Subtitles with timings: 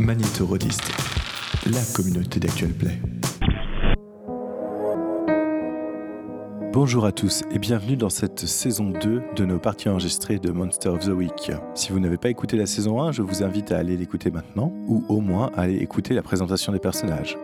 [0.00, 0.90] Magnétorodiste,
[1.66, 2.98] la communauté d'Actual Play.
[6.72, 10.88] Bonjour à tous et bienvenue dans cette saison 2 de nos parties enregistrées de Monster
[10.88, 11.52] of the Week.
[11.74, 14.72] Si vous n'avez pas écouté la saison 1, je vous invite à aller l'écouter maintenant
[14.86, 17.36] ou au moins à aller écouter la présentation des personnages.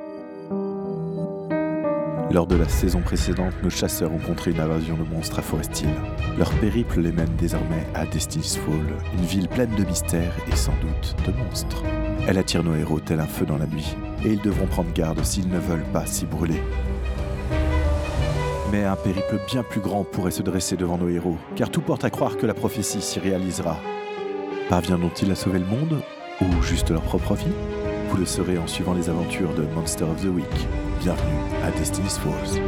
[2.33, 5.83] Lors de la saison précédente, nos chasseurs ont contré une invasion de monstres à Forest
[5.83, 5.91] Hill.
[6.39, 10.75] Leur périple les mène désormais à Destiny's Fall, une ville pleine de mystères et sans
[10.81, 11.83] doute de monstres.
[12.29, 15.23] Elle attire nos héros tel un feu dans la nuit, et ils devront prendre garde
[15.25, 16.61] s'ils ne veulent pas s'y brûler.
[18.73, 22.05] Mais un périple bien plus grand pourrait se dresser devant nos héros, car tout porte
[22.05, 23.79] à croire que la prophétie s'y réalisera.
[24.69, 26.01] Parviendront-ils à sauver le monde,
[26.41, 27.53] ou juste leur propre vie
[28.11, 30.45] Vous le saurez en suivant les aventures de Monster of the Week.
[31.01, 32.61] Bienvenue à Destiny's Falls.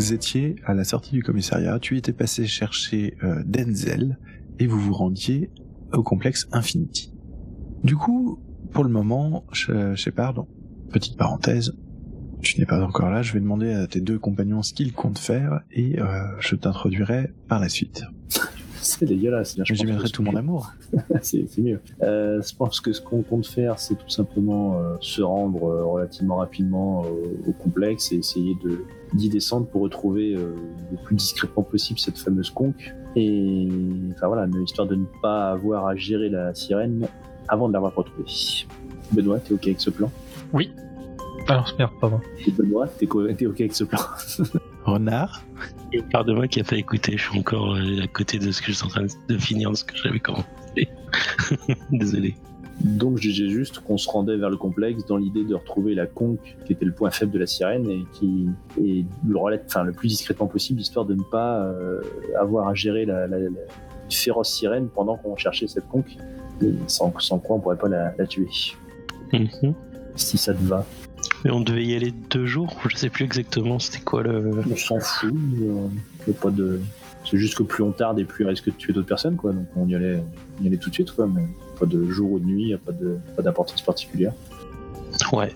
[0.00, 4.18] Étiez à la sortie du commissariat, tu étais passé chercher euh, Denzel
[4.58, 5.50] et vous vous rendiez
[5.92, 7.12] au complexe Infinity.
[7.84, 8.40] Du coup,
[8.72, 10.46] pour le moment, Shepard,
[10.90, 11.74] petite parenthèse,
[12.40, 15.18] tu n'es pas encore là, je vais demander à tes deux compagnons ce qu'ils comptent
[15.18, 18.02] faire et euh, je t'introduirai par la suite.
[18.98, 19.56] C'est dégueulasse.
[19.56, 20.72] Mais j'y mettrai tout mon amour.
[21.22, 21.80] c'est mieux.
[22.02, 25.84] Euh, je pense que ce qu'on compte faire, c'est tout simplement euh, se rendre euh,
[25.84, 27.04] relativement rapidement
[27.46, 32.50] au complexe et essayer de d'y descendre pour retrouver le plus discrètement possible cette fameuse
[32.50, 32.94] conque.
[33.16, 33.68] Et
[34.12, 37.08] enfin voilà, mais histoire de ne pas avoir à gérer la sirène
[37.48, 38.30] avant de l'avoir retrouvée.
[39.10, 40.12] Benoît, t'es ok avec ce plan?
[40.52, 40.70] Oui.
[41.48, 42.20] Alors, merde, pardon.
[42.46, 43.98] Et Benoît, t'es ok avec ce plan?
[44.90, 45.44] Renard
[45.92, 48.50] une part de moi qui a pas écouté, je suis encore euh, à côté de
[48.50, 50.46] ce que je suis en train de finir, de ce que j'avais commencé.
[51.90, 52.36] Désolé.
[52.80, 56.06] Donc je disais juste qu'on se rendait vers le complexe dans l'idée de retrouver la
[56.06, 59.92] conque qui était le point faible de la sirène et qui est le, enfin, le
[59.92, 62.00] plus discrètement possible, histoire de ne pas euh,
[62.38, 63.26] avoir à gérer la,
[64.08, 66.16] féroce sirène pendant qu'on cherchait cette conque,
[66.86, 68.48] sans, sans, quoi on pourrait pas la, tuer.
[69.32, 69.74] Mhm.
[70.16, 70.84] Si ça te va.
[71.44, 74.62] Mais on devait y aller deux jours, je sais plus exactement c'était quoi le.
[74.70, 76.80] On s'en fout, euh, pas de.
[77.24, 79.52] C'est juste que plus on tarde et plus il risque de tuer d'autres personnes, quoi.
[79.52, 80.22] Donc on y allait,
[80.60, 81.26] on y allait tout de suite, quoi.
[81.26, 81.42] Mais
[81.78, 84.32] pas de jour ou de nuit, pas de, pas d'importance particulière.
[85.32, 85.52] Ouais,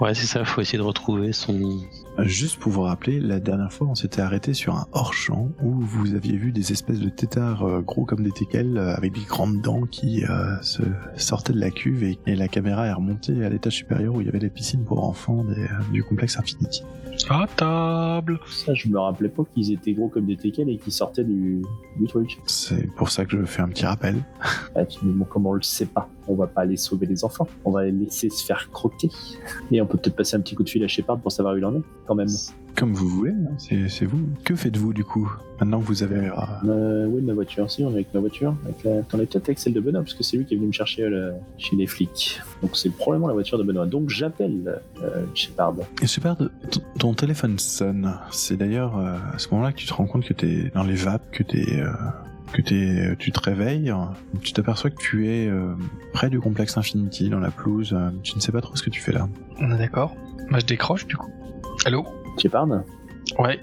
[0.00, 0.44] ouais, c'est ça.
[0.44, 1.80] Faut essayer de retrouver son,
[2.20, 6.14] Juste pour vous rappeler, la dernière fois, on s'était arrêté sur un hors-champ où vous
[6.14, 9.60] aviez vu des espèces de têtards euh, gros comme des teckels euh, avec des grandes
[9.60, 10.82] dents qui euh, se
[11.16, 14.28] sortaient de la cuve et, la caméra est remontée à l'étage supérieur où il y
[14.28, 15.44] avait des piscines pour enfants
[15.92, 16.82] du complexe Infinity.
[17.30, 20.92] À table Ça, je me rappelais pas qu'ils étaient gros comme des teckels et qu'ils
[20.92, 21.62] sortaient du,
[22.08, 22.38] truc.
[22.46, 24.16] C'est pour ça que je fais un petit rappel.
[24.74, 27.70] Ah, mais comment on le sait pas On va pas aller sauver les enfants, on
[27.70, 29.10] va les laisser se faire croquer.
[29.70, 31.58] Et on peut peut-être passer un petit coup de fil à Shepard pour savoir où
[31.58, 31.82] il en est
[32.14, 32.28] même.
[32.76, 34.28] Comme vous voulez, hein, c'est vous.
[34.44, 36.28] Que faites-vous du coup Maintenant que vous avez.
[36.28, 36.32] Euh...
[36.66, 37.68] euh oui, ma voiture.
[37.68, 38.54] Si, on est avec ma voiture.
[38.64, 39.02] Avec la...
[39.02, 40.72] T'en es peut-être avec celle de Benoît, parce que c'est lui qui est venu me
[40.72, 42.40] chercher euh, chez les flics.
[42.62, 43.86] Donc c'est probablement la voiture de Benoît.
[43.86, 45.74] Donc j'appelle euh, Shepard.
[46.02, 46.36] Et Shepard,
[46.98, 48.14] ton téléphone sonne.
[48.30, 50.94] C'est d'ailleurs euh, à ce moment-là que tu te rends compte que t'es dans les
[50.94, 51.82] vapes, que t'es.
[52.52, 53.92] Que es, tu te réveilles,
[54.42, 55.50] tu t'aperçois que tu es
[56.12, 57.96] près du complexe Infinity, dans la pelouse.
[58.22, 59.28] tu ne sais pas trop ce que tu fais là.
[59.60, 60.14] D'accord.
[60.50, 61.30] Bah, je décroche du coup.
[61.84, 62.06] Allô?
[62.40, 62.68] Shepard
[63.38, 63.60] Ouais.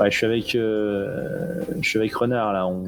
[0.00, 2.68] Ouais, je suis avec, euh, je suis avec Renard là.
[2.68, 2.84] On,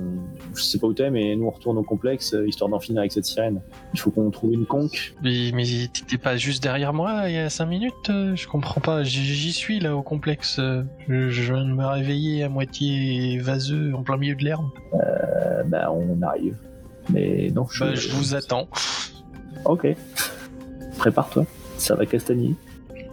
[0.55, 3.01] je sais pas où t'es, mais nous on retourne au complexe euh, histoire d'en finir
[3.01, 3.61] avec cette sirène.
[3.95, 5.15] Il faut qu'on trouve une conque.
[5.23, 8.81] Mais, mais t'étais pas juste derrière moi il y a 5 minutes euh, Je comprends
[8.81, 9.03] pas.
[9.03, 10.61] J'y suis là au complexe.
[11.09, 14.69] Je, je, viens de me réveiller à moitié vaseux en plein milieu de l'herbe.
[14.95, 16.57] Euh, bah on arrive.
[17.09, 18.69] Mais non, je, bah, je vous attends.
[19.65, 19.89] Ok.
[20.99, 21.45] Prépare-toi.
[21.77, 22.55] Ça va castagner.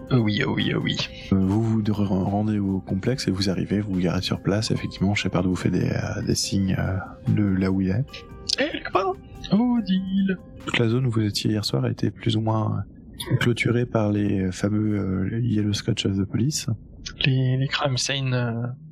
[0.10, 0.96] Oh oui, oh oui, oh oui.
[1.34, 4.72] Euh, vous vous rendez au complexe et vous arrivez, vous, vous garez sur place.
[4.72, 6.98] Effectivement, Shepard vous fait des, euh, des signes euh,
[7.34, 8.06] de là où il est.
[8.60, 8.72] Eh,
[9.52, 12.84] Oh, deal Toute la zone où vous étiez hier soir a été plus ou moins
[13.40, 16.68] clôturée par les fameux Yellow Scotch of the Police.
[17.26, 18.34] Les, les crime scene.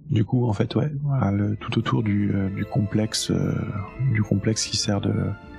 [0.10, 3.32] Du coup, en fait, ouais, voilà, tout autour du, du complexe,
[4.14, 5.14] du complexe qui sert de,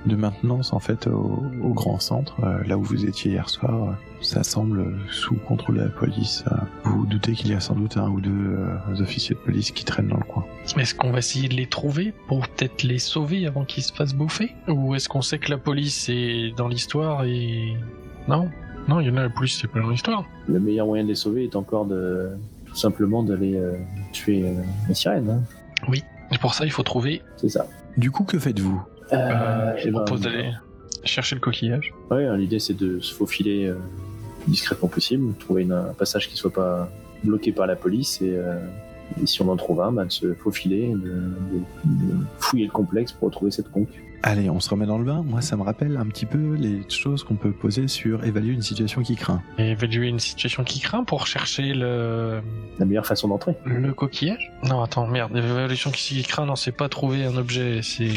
[0.05, 4.43] de maintenance en fait au, au grand centre, là où vous étiez hier soir ça
[4.43, 6.43] semble sous contrôle de la police.
[6.83, 9.71] Vous, vous doutez qu'il y a sans doute un ou deux euh, officiers de police
[9.71, 10.45] qui traînent dans le coin.
[10.77, 14.15] Est-ce qu'on va essayer de les trouver pour peut-être les sauver avant qu'ils se fassent
[14.15, 14.51] bouffer?
[14.67, 17.75] Ou est-ce qu'on sait que la police est dans l'histoire et...
[18.27, 18.49] Non?
[18.87, 20.25] Non, il y en a la police, c'est pas dans l'histoire.
[20.47, 22.29] Le meilleur moyen de les sauver est encore de
[22.65, 23.73] tout simplement d'aller euh,
[24.17, 24.53] tuer euh,
[24.89, 25.29] la sirène.
[25.29, 25.41] Hein.
[25.87, 26.03] Oui,
[26.33, 27.21] et pour ça il faut trouver...
[27.37, 27.65] C'est ça.
[27.97, 28.81] Du coup, que faites-vous?
[29.13, 30.51] Euh, Je propose d'aller
[31.03, 31.93] chercher le coquillage.
[32.11, 33.71] Ouais, hein, l'idée c'est de se faufiler
[34.47, 36.89] discrètement possible, trouver un passage qui soit pas
[37.23, 38.59] bloqué par la police et, euh,
[39.21, 42.71] et si on en trouve un, bah, de se faufiler, de, de- de fouiller le
[42.71, 43.89] complexe pour retrouver cette conque.
[44.23, 45.23] Allez, on se remet dans le bain.
[45.25, 48.61] Moi, ça me rappelle un petit peu les choses qu'on peut poser sur évaluer une
[48.61, 49.41] situation qui craint.
[49.57, 52.41] Évaluer une situation qui craint pour chercher le,
[52.79, 53.55] La meilleure façon d'entrer.
[53.63, 54.51] le coquillage?
[54.63, 55.31] Non, attends, merde.
[55.33, 58.09] L'évaluation qui craint, non, c'est pas trouver un objet, c'est...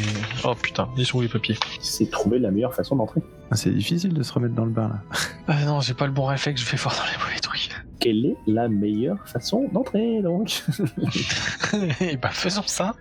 [0.44, 1.56] Oh putain, ils sont où les papiers?
[1.80, 3.20] C'est trouver la meilleure façon d'entrer.
[3.50, 5.02] Ah, C'est difficile de se remettre dans le bain là.
[5.48, 7.68] Ah non, j'ai pas le bon réflexe, je vais voir dans les mauvais trucs.
[8.00, 10.62] Quelle est la meilleure façon d'entrer donc
[12.00, 12.94] Et bah faisons ça.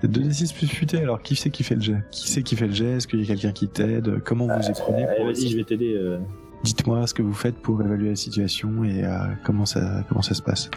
[0.00, 2.02] C'est 2d6 plus futé, alors qui c'est qui fait le jet?
[2.10, 2.92] Qui c'est qui fait le jet?
[2.96, 4.20] Est-ce qu'il y a quelqu'un qui t'aide?
[4.24, 5.92] Comment vous y prenez Allez, pour- Vas-y, je vais t'aider.
[5.94, 6.18] euh.
[6.64, 9.10] Dites-moi ce que vous faites pour évaluer la situation et euh,
[9.44, 10.70] comment, ça, comment ça se passe.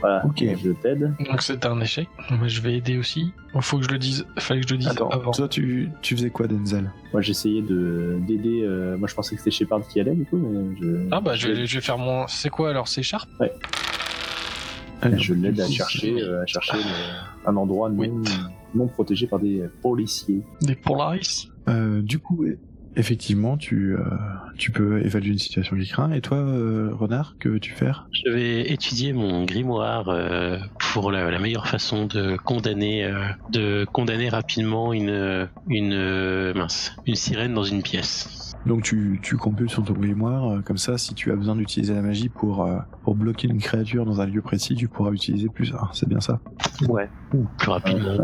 [0.00, 0.44] Voilà, Ok.
[0.62, 1.14] je t'aide.
[1.26, 2.08] Donc c'est un échec.
[2.30, 3.32] Moi je vais aider aussi.
[3.54, 4.26] Il faut que je le dise.
[4.38, 5.30] Fallait que je le dise avant.
[5.32, 6.92] toi tu, tu faisais quoi Denzel?
[7.12, 8.62] Moi, j'essayais de d'aider.
[8.62, 11.08] euh, Moi, je pensais que c'était Shepard qui allait, du coup, mais je.
[11.10, 12.26] Ah bah je vais, je vais faire mon.
[12.28, 13.28] C'est quoi alors C'est Sharp
[15.02, 18.10] Allez, Je l'aide à chercher, euh, à chercher le- un endroit non, Oui.
[18.74, 20.42] non protégé par des policiers.
[20.62, 21.48] Des Polaris?
[21.68, 22.44] Euh, du coup,
[22.96, 24.04] effectivement, tu, euh,
[24.56, 26.10] tu peux évaluer une situation qui craint.
[26.12, 28.08] Et toi, euh, Renard, que veux-tu faire?
[28.12, 33.10] Je vais étudier mon grimoire euh, pour la, la meilleure façon de condamner,
[33.52, 38.54] de condamner rapidement une, une mince, une sirène dans une pièce.
[38.64, 42.02] Donc tu, tu compules sur ton grimoire, comme ça, si tu as besoin d'utiliser la
[42.02, 42.68] magie pour,
[43.04, 45.72] pour bloquer une créature dans un lieu précis, tu pourras utiliser plus.
[45.92, 46.40] C'est bien ça?
[46.88, 47.08] Ouais.
[47.30, 48.16] Plus rapidement.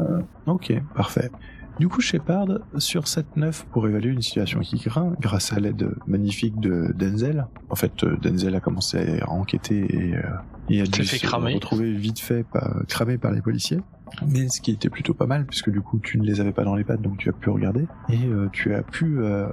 [0.47, 1.31] Ok, parfait.
[1.79, 2.47] Du coup, Shepard,
[2.79, 7.47] sur 7-9 pour évaluer une situation qui craint, grâce à l'aide magnifique de Denzel.
[7.71, 10.23] En fait, euh, Denzel a commencé à enquêter et, euh,
[10.69, 13.81] et a dû fait se retrouver vite fait par- cramé par les policiers.
[14.27, 16.65] Mais ce qui était plutôt pas mal, puisque du coup, tu ne les avais pas
[16.65, 17.87] dans les pattes, donc tu as pu regarder.
[18.09, 19.47] Et euh, tu as pu euh,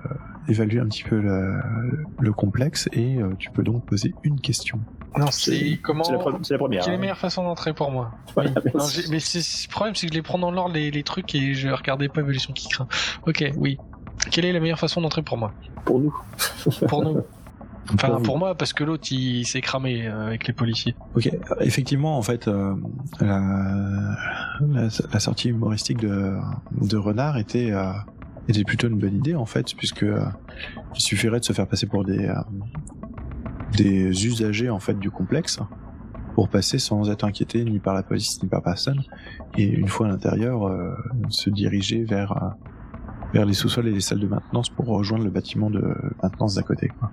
[0.48, 1.60] évaluer un petit peu le,
[2.20, 4.80] le complexe, et euh, tu peux donc poser une question.
[5.18, 6.84] Non, c'est comment c'est la, pre- la première.
[6.84, 7.02] Quelle est la hein.
[7.02, 8.12] meilleure façon d'entrer pour moi?
[8.38, 8.46] Oui.
[8.46, 11.54] Non, mais le problème, c'est que je les prends dans l'ordre les, les trucs et
[11.56, 12.88] je regardais pas évolution qui craint.
[13.26, 13.78] Ok, oui.
[14.32, 15.52] Quelle est la meilleure façon d'entrer pour moi?
[15.86, 16.14] Pour nous.
[16.88, 17.22] Pour nous
[17.94, 20.96] Enfin, pour moi, parce que l'autre, il s'est cramé euh, avec les policiers.
[21.16, 22.76] Ok, effectivement, en fait, euh,
[23.20, 23.40] la,
[24.62, 26.36] la, la sortie humoristique de,
[26.82, 27.92] de Renard était, euh,
[28.48, 30.24] était plutôt une bonne idée, en fait, puisque euh,
[30.96, 32.32] il suffirait de se faire passer pour des,
[33.78, 35.60] des usagers, en fait, du complexe,
[36.36, 39.02] pour passer sans être inquiété ni par la police ni par personne,
[39.58, 40.72] et une fois à l'intérieur,
[41.30, 42.56] se diriger vers,
[43.34, 46.62] vers les sous-sols et les salles de maintenance pour rejoindre le bâtiment de maintenance d'à
[46.62, 46.90] côté.
[47.00, 47.12] Quoi.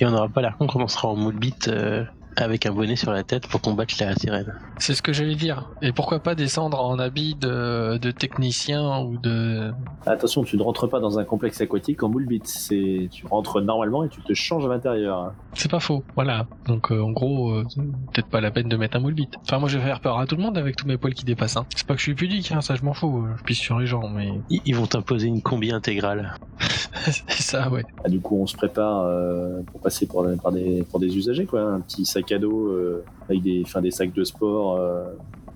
[0.00, 2.04] Et on n'aura pas l'air con quand on sera en moule bite euh,
[2.36, 4.54] avec un bonnet sur la tête pour combattre la sirène.
[4.78, 5.68] C'est ce que j'allais dire.
[5.82, 9.72] Et pourquoi pas descendre en habit de, de technicien ou de...
[10.06, 12.46] Attention, tu ne rentres pas dans un complexe aquatique en moule bite.
[12.46, 15.32] C'est, tu rentres normalement et tu te changes à l'intérieur.
[15.54, 16.46] C'est pas faux, voilà.
[16.66, 17.64] Donc euh, en gros, euh,
[18.12, 19.34] peut-être pas la peine de mettre un moule bite.
[19.42, 21.24] Enfin moi je vais faire peur à tout le monde avec tous mes poils qui
[21.24, 21.56] dépassent.
[21.56, 21.66] Hein.
[21.74, 23.78] C'est pas que je suis pudique, hein, ça je m'en fous, euh, je pisse sur
[23.78, 24.30] les gens, mais...
[24.50, 26.34] Ils, ils vont t'imposer une combi intégrale.
[26.90, 27.84] c'est ça, ouais.
[28.04, 31.46] Ah, du coup, on se prépare euh, pour passer pour, par des, pour des usagers,
[31.46, 31.62] quoi.
[31.62, 35.04] Un petit sac à dos euh, avec des, enfin, des sacs de sport euh,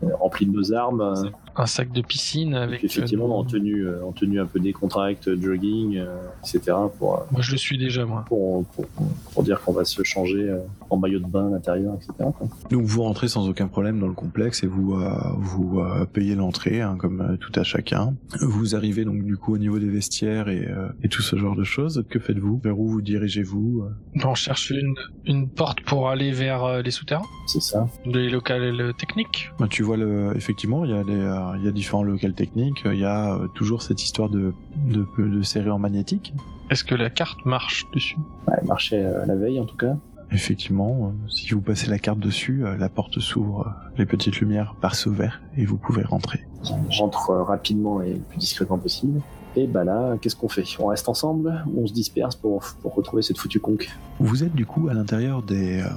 [0.03, 1.31] euh, remplis de nos armes.
[1.59, 2.83] Euh, Un sac de piscine avec...
[2.85, 6.77] effectivement, euh, en tenue, euh, en tenue un peu décontracte, jogging, euh, etc.
[6.99, 8.25] Pour, euh, Moi je le suis déjà, moi.
[8.27, 8.87] pour, pour,
[9.33, 10.59] pour dire qu'on va se changer euh,
[10.91, 12.13] en maillot de bain à l'intérieur, etc.
[12.19, 12.49] quoi.
[12.71, 16.35] Donc vous rentrez sans aucun problème dans le complexe et vous euh, vous euh, payez
[16.35, 18.15] l'entrée hein, comme euh, tout à chacun.
[18.41, 21.57] Vous arrivez donc du coup au niveau des vestiaires et, euh, et tout ce genre
[21.57, 22.05] de choses.
[22.09, 22.61] Que faites-vous?
[22.63, 23.85] Vers où vous dirigez-vous
[24.25, 24.95] On cherche une,
[25.27, 27.87] une porte pour aller vers euh, les souterrains, C'est ça.
[28.07, 29.51] des locales euh, techniques.
[29.59, 31.13] Bah, Tu vois le effectivement il y a des
[31.51, 32.83] euh, il y a différents locales techniques.
[32.85, 34.55] Il y a euh, toujours cette histoire de
[34.87, 36.35] de, de serrure magnétique.
[36.71, 38.17] Est-ce que la carte marche dessus?
[38.49, 39.97] Ouais, elle marchait euh, la veille, en tout cas.
[40.31, 44.41] Effectivement, euh, si vous passez la carte dessus, euh, la porte s'ouvre, euh, les petites
[44.41, 46.41] lumières passent au vert et vous pouvez rentrer.
[46.73, 49.21] Euh, rapidement et le plus discrètement possible.
[49.57, 50.65] Et bah là, qu'est-ce qu'on fait?
[50.81, 53.89] On reste ensemble ou on se disperse pour, pour retrouver cette foutue conque?
[54.19, 55.89] Vous êtes du coup à l'intérieur des, euh,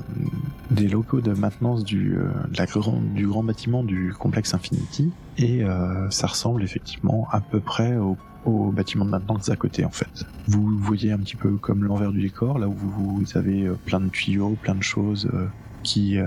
[0.69, 5.11] des locaux de maintenance du, euh, de la grand, du grand bâtiment du complexe Infinity
[5.39, 9.85] et euh, ça ressemble effectivement à peu près au, au bâtiment de maintenance à côté
[9.85, 10.25] en fait.
[10.47, 13.99] Vous voyez un petit peu comme l'envers du décor, là où vous, vous avez plein
[13.99, 15.27] de tuyaux, plein de choses
[15.83, 16.17] qui,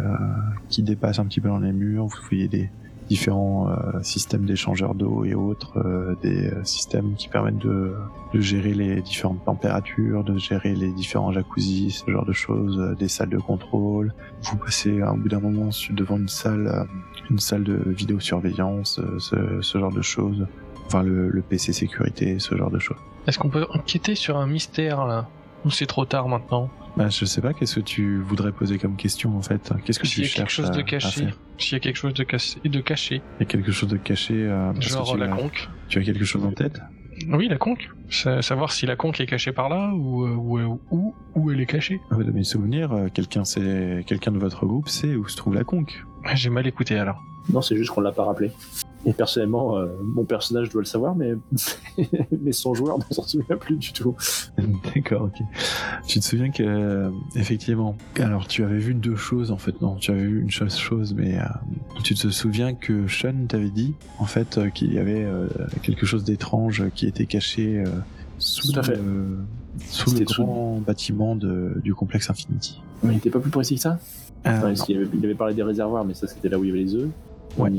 [0.68, 2.70] qui dépassent un petit peu dans les murs, vous voyez des
[3.10, 7.92] différents euh, systèmes d'échangeurs d'eau et autres, euh, des euh, systèmes qui permettent de,
[8.32, 13.08] de gérer les différentes températures, de gérer les différents jacuzzis, ce genre de choses, des
[13.08, 14.14] salles de contrôle.
[14.44, 16.86] Vous passez euh, au bout d'un moment devant une salle,
[17.30, 20.46] une salle de vidéosurveillance, ce, ce genre de choses.
[20.86, 22.98] Enfin, le PC sécurité, ce genre de choses.
[23.26, 25.28] Est-ce qu'on peut enquêter sur un mystère là?
[25.64, 26.70] Ou c'est trop tard maintenant?
[26.96, 29.72] Bah, je sais pas, qu'est-ce que tu voudrais poser comme question en fait?
[29.84, 31.28] Qu'est-ce que S'il tu y a quelque cherches chose à- de caché,
[31.58, 33.96] s'il y a quelque chose de, cassé, de caché, Il y a quelque chose de
[33.96, 35.68] caché euh, genre la as, conque.
[35.88, 36.80] tu as quelque chose en tête?
[37.28, 37.88] Oui, la conque.
[38.08, 41.60] Sa- savoir si la conque est cachée par là ou euh, où, où, où elle
[41.60, 42.00] est cachée.
[42.10, 43.42] Ah, De mes souvenirs, euh, quelqu'un
[44.06, 46.02] quelqu'un de votre groupe sait où se trouve la conque.
[46.34, 47.22] J'ai mal écouté alors.
[47.52, 48.52] Non, c'est juste qu'on l'a pas rappelé.
[49.06, 51.32] Et personnellement, euh, mon personnage doit le savoir, mais,
[52.42, 54.14] mais son joueur ne s'en souvient plus du tout.
[54.94, 55.40] D'accord, ok.
[56.06, 59.96] Tu te souviens que, euh, effectivement, alors tu avais vu deux choses en fait, non,
[59.96, 61.44] tu avais vu une chose, chose mais euh,
[62.04, 65.26] tu te souviens que Sean t'avait dit en fait qu'il y avait
[65.82, 67.82] quelque chose d'étrange qui était caché
[68.38, 68.82] sous, le,
[69.88, 72.82] sous le sous- grand bâtiment de, du complexe Infinity.
[73.02, 73.98] Mais il était pas plus précis que ça?
[74.44, 76.70] Enfin, il, avait, il avait parlé des réservoirs, mais ça c'était là où il y
[76.70, 77.08] avait les œufs.
[77.58, 77.70] Ouais.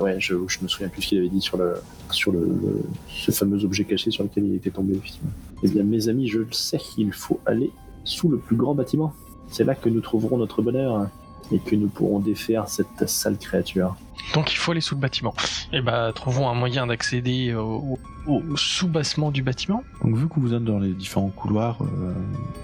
[0.00, 1.74] Ouais, je, je me souviens plus ce qu'il avait dit sur le
[2.10, 5.30] sur le, le- ce fameux objet caché sur lequel il était tombé effectivement.
[5.62, 7.70] Eh bien, mes amis, je le sais, il faut aller
[8.04, 9.12] sous le plus grand bâtiment.
[9.50, 11.08] C'est là que nous trouverons notre bonheur
[11.52, 13.96] et que nous pourrons défaire cette sale créature.
[14.34, 15.34] Donc il faut aller sous le bâtiment.
[15.72, 19.82] Et bah trouvons un moyen d'accéder au, au- au sous-bassement du bâtiment.
[20.04, 22.12] Donc vu que vous êtes dans les différents couloirs euh,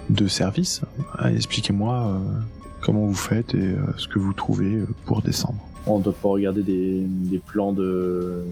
[0.09, 0.81] de service,
[1.21, 2.19] euh, expliquez-moi euh,
[2.81, 5.59] comment vous faites et euh, ce que vous trouvez pour descendre.
[5.87, 8.43] On doit pas regarder des plans de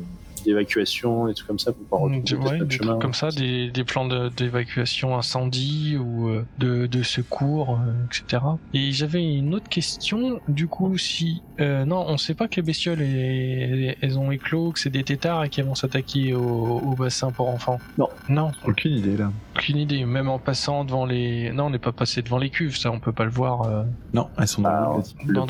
[0.45, 2.91] d'évacuation et tout comme ça pour pas retrouver Ouais, des chemin.
[2.91, 7.91] trucs comme ça, des, des plans de- d'évacuation incendie ou euh, de, de secours, euh,
[8.05, 8.43] etc.
[8.73, 11.41] Et j'avais une autre question, du coup, si...
[11.59, 15.03] euh, non, on sait pas que les bestioles, elles, elles ont éclos, que c'est des
[15.03, 17.79] têtards et qu'elles vont s'attaquer au, au bassin pour enfants.
[17.97, 18.09] Non.
[18.29, 19.31] Non, Aucune idée là.
[19.55, 20.05] aucune idée.
[20.05, 21.51] Même en passant devant les...
[21.51, 23.63] Non, on n'est pas passé devant les cuves, ça, on peut pas le voir.
[23.63, 23.83] euh.
[24.13, 25.45] Non, elles sont dans Bah, le plan,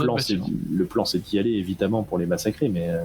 [0.71, 3.01] le plan, c'est d'y aller évidemment pour les massacrer, mais euh,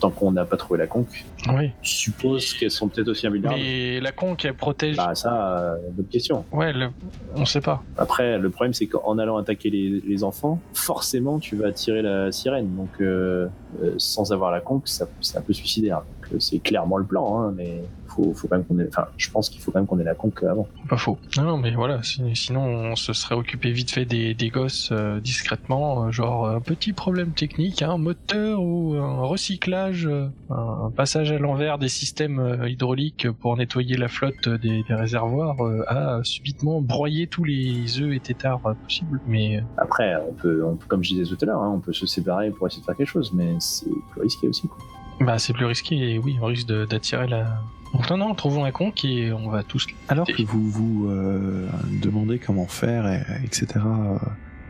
[0.00, 1.70] tant qu'on n'a pas trouvé la conque, Oui.
[1.82, 3.60] je suppose qu'elles sont peut-être aussi invulnérables.
[3.60, 4.96] Mais la conque, elle protège...
[4.96, 6.44] Bah ça, euh, bonne question.
[6.52, 6.88] Ouais, le-
[7.36, 7.82] on sait pas.
[7.96, 12.32] Après, le problème c'est qu'en allant attaquer les, les enfants, forcément tu vas tirer la
[12.32, 12.74] sirène.
[12.76, 13.46] Donc euh,
[13.82, 15.98] euh, sans avoir la conque, ça, c'est un peu suicidaire.
[15.98, 18.86] Donc, euh, c'est clairement le plan, hein, mais faut, faut quand même qu'on ait.
[18.88, 20.66] Enfin, je pense qu'il faut quand même qu'on ait la conque avant.
[20.88, 21.18] Pas faux.
[21.36, 25.20] Non, mais voilà, si- sinon on se serait occupé vite fait des, des gosses euh,
[25.20, 31.30] discrètement, euh, genre un petit problème technique, un moteur ou un recyclage, euh, un, passage
[31.32, 35.56] à l'envers des systèmes hydrauliques pour nettoyer la flotte des, des réservoirs
[35.88, 39.20] a subitement broyé tous les œufs et tétards euh, possibles.
[39.26, 41.92] Mais Après, on peut, on peut- comme je disais tout à l'heure, hein, on peut
[41.92, 44.66] se séparer pour essayer de faire quelque chose, mais c'est plus risqué aussi.
[44.68, 44.78] Quoi.
[45.20, 47.62] Bah c'est plus risqué et oui, on risque d'attirer la...
[47.92, 49.86] Donc non, non, trouvons un conque et on va tous...
[50.08, 51.68] Alors que vous vous euh,
[52.02, 54.18] demandez comment faire, et, etc., euh,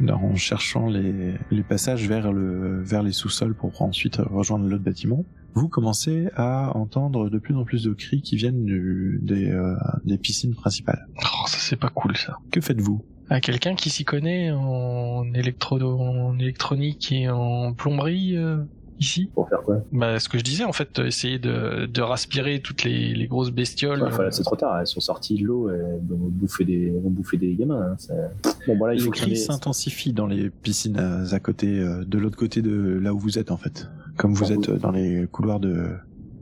[0.09, 5.25] en cherchant les, les passages vers, le, vers les sous-sols pour ensuite rejoindre l'autre bâtiment,
[5.55, 9.75] vous commencez à entendre de plus en plus de cris qui viennent du, des, euh,
[10.05, 11.07] des piscines principales.
[11.19, 12.39] Oh, ça c'est pas cool ça.
[12.51, 13.05] Que faites-vous?
[13.29, 18.59] À quelqu'un qui s'y connaît en, électro en électronique et en plomberie euh,
[19.01, 22.61] ici Pour faire quoi Bah ce que je disais en fait, essayer de, de raspirer
[22.61, 24.01] toutes les, les grosses bestioles.
[24.03, 24.79] Ouais, enfin, là, euh, c'est trop tard.
[24.79, 27.93] Elles sont sorties de l'eau, elles vont bouffer des, vont bouffer des gamins.
[27.93, 27.95] Hein.
[27.99, 28.15] c'est-
[28.67, 32.19] Bon, voilà, il Les faut cris s'intensifient dans les piscines euh, à côté, euh, de
[32.19, 33.89] l'autre côté de là où vous êtes en fait.
[34.17, 35.87] Comme vous Ah, êtes euh, dans les couloirs de,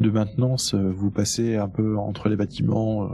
[0.01, 3.07] de maintenance, vous passez un peu entre les bâtiments, euh,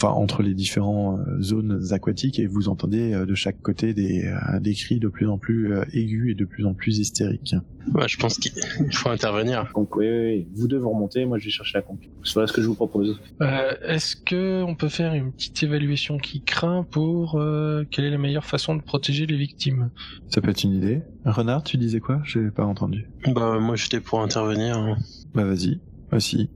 [0.00, 4.60] enfin entre les différentes zones aquatiques et vous entendez euh, de chaque côté des, euh,
[4.60, 7.54] des cris de plus en plus euh, aigus et de plus en plus hystériques.
[7.94, 8.52] Ouais, je pense qu'il
[8.92, 9.70] faut intervenir.
[9.74, 10.48] Donc, oui, oui, oui.
[10.54, 12.08] vous deux vous remontez, moi je vais chercher la conque.
[12.34, 13.18] Voilà ce que je vous propose.
[13.42, 18.10] euh, Est-ce que on peut faire une petite évaluation qui craint pour euh, quelle est
[18.10, 19.90] la meilleure façon de protéger les victimes?
[20.28, 21.02] Ça peut être une idée.
[21.24, 22.20] Renard, tu disais quoi?
[22.24, 23.08] J'ai pas entendu.
[23.26, 24.96] Bah, moi, j'étais pour intervenir.
[25.34, 25.80] Bah vas-y,
[26.12, 26.50] aussi.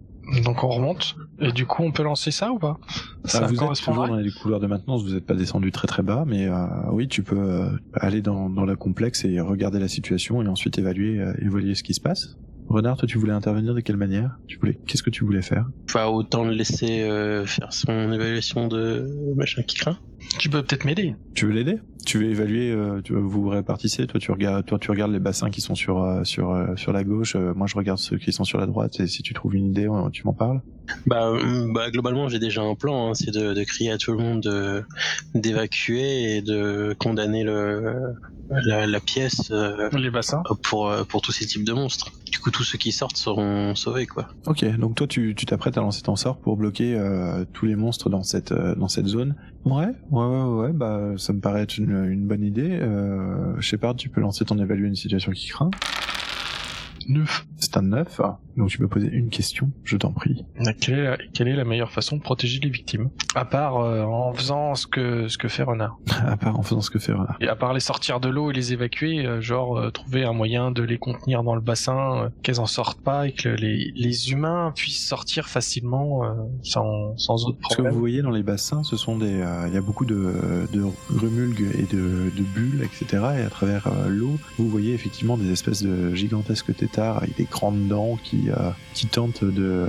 [0.44, 1.16] Donc on remonte.
[1.40, 2.78] Et du coup on peut lancer ça ou pas?
[3.24, 5.88] Ça Ah, vous êtes toujours dans les couloirs de maintenance, vous n'êtes pas descendu très
[5.88, 6.54] très bas, mais euh,
[6.92, 10.78] oui, tu peux euh, aller dans, dans la complexe et regarder la situation et ensuite
[10.78, 12.36] évaluer, euh, évaluer ce qui se passe.
[12.68, 14.38] Renard, toi, tu voulais intervenir de quelle manière?
[14.46, 15.66] Tu voulais, qu'est-ce que tu voulais faire?
[15.88, 19.98] Enfin, autant le laisser euh, faire son évaluation de machin qui craint.
[20.38, 21.14] Tu peux peut-être m'aider.
[21.34, 21.78] Tu veux l'aider?
[22.04, 25.50] Tu veux évaluer euh, Tu vous répartissez Toi, tu regardes, toi, tu regardes les bassins
[25.50, 27.36] qui sont sur euh, sur euh, sur la gauche.
[27.36, 28.98] euh, moi, je regarde ceux qui sont sur la droite.
[29.00, 30.60] Et si tu trouves une idée, euh, tu m'en parles?
[31.06, 31.32] Bah,
[31.72, 33.10] bah globalement, j'ai déjà un plan.
[33.10, 34.82] hein, c'est de, de crier à tout le monde de-
[35.34, 37.94] d'évacuer et de condamner le,
[38.50, 40.42] la, la pièce euh, Les bassins.
[40.62, 42.10] pour, pour tous ces types de monstres.
[42.30, 44.28] Du coup, tous ceux qui sortent seront sauvés, quoi.
[44.46, 47.76] Ok, donc toi, tu tu t'apprêtes à lancer ton sort pour bloquer euh, tous les
[47.76, 49.36] monstres dans cette euh, dans cette zone.
[49.64, 50.72] Ouais, ouais, ouais, ouais.
[50.72, 52.78] Bah, ça me paraît être une, une bonne idée.
[52.80, 55.70] Euh, Shepard, tu peux lancer ton évaluer une situation qui craint.
[57.08, 57.46] 9.
[57.56, 58.20] C'est un 9.
[58.56, 60.44] Donc tu peux poser une question, je t'en prie.
[60.80, 63.08] Quelle est, la, quelle est la meilleure façon de protéger les victimes?
[63.34, 65.98] À part euh, en faisant ce que ce que fait Renard.
[66.26, 67.36] à part en faisant ce que fait Renard.
[67.40, 70.34] Et à part les sortir de l'eau et les évacuer, euh, genre euh, trouver un
[70.34, 73.90] moyen de les contenir dans le bassin, euh, qu'elles en sortent pas et que les,
[73.96, 76.28] les humains puissent sortir facilement euh,
[76.62, 77.94] sans, sans autre Ce que problème.
[77.94, 80.84] vous voyez dans les bassins, ce sont des, euh, il y a beaucoup de, de
[81.18, 83.22] remulgues et de, de bulles, etc.
[83.38, 87.44] Et à travers euh, l'eau, vous voyez effectivement des espèces de gigantesques têtards avec des
[87.50, 89.86] grandes dents qui, euh, qui tentent de,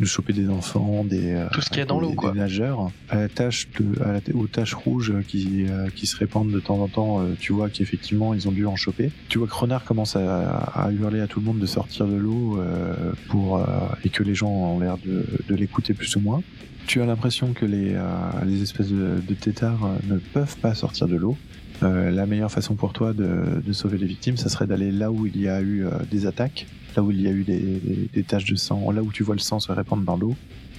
[0.00, 2.32] de choper des enfants, des, euh, Tout ce qu'il y a dans des- l'eau, quoi.
[2.32, 2.90] des nageurs.
[3.10, 6.60] À la tache de, à la, aux taches rouges qui, euh, qui se répandent de
[6.60, 9.10] temps en temps, euh, tu vois qu'effectivement ils ont dû en choper.
[9.28, 12.16] Tu vois que Renard commence à, à hurler à tout le monde de sortir de
[12.16, 12.60] l'eau
[13.28, 13.64] pour
[14.04, 16.42] et que les gens ont l'air de, de l'écouter plus ou moins.
[16.86, 17.96] Tu as l'impression que les,
[18.44, 21.36] les espèces de, de têtards euh, ne peuvent pas sortir de l'eau.
[21.82, 25.10] Euh, la meilleure façon pour toi de, de sauver les victimes, ça serait d'aller là
[25.10, 27.58] où il y a eu euh, des attaques, là où il y a eu des,
[27.58, 30.36] des, des taches de sang, là où tu vois le sang se répandre dans l'eau,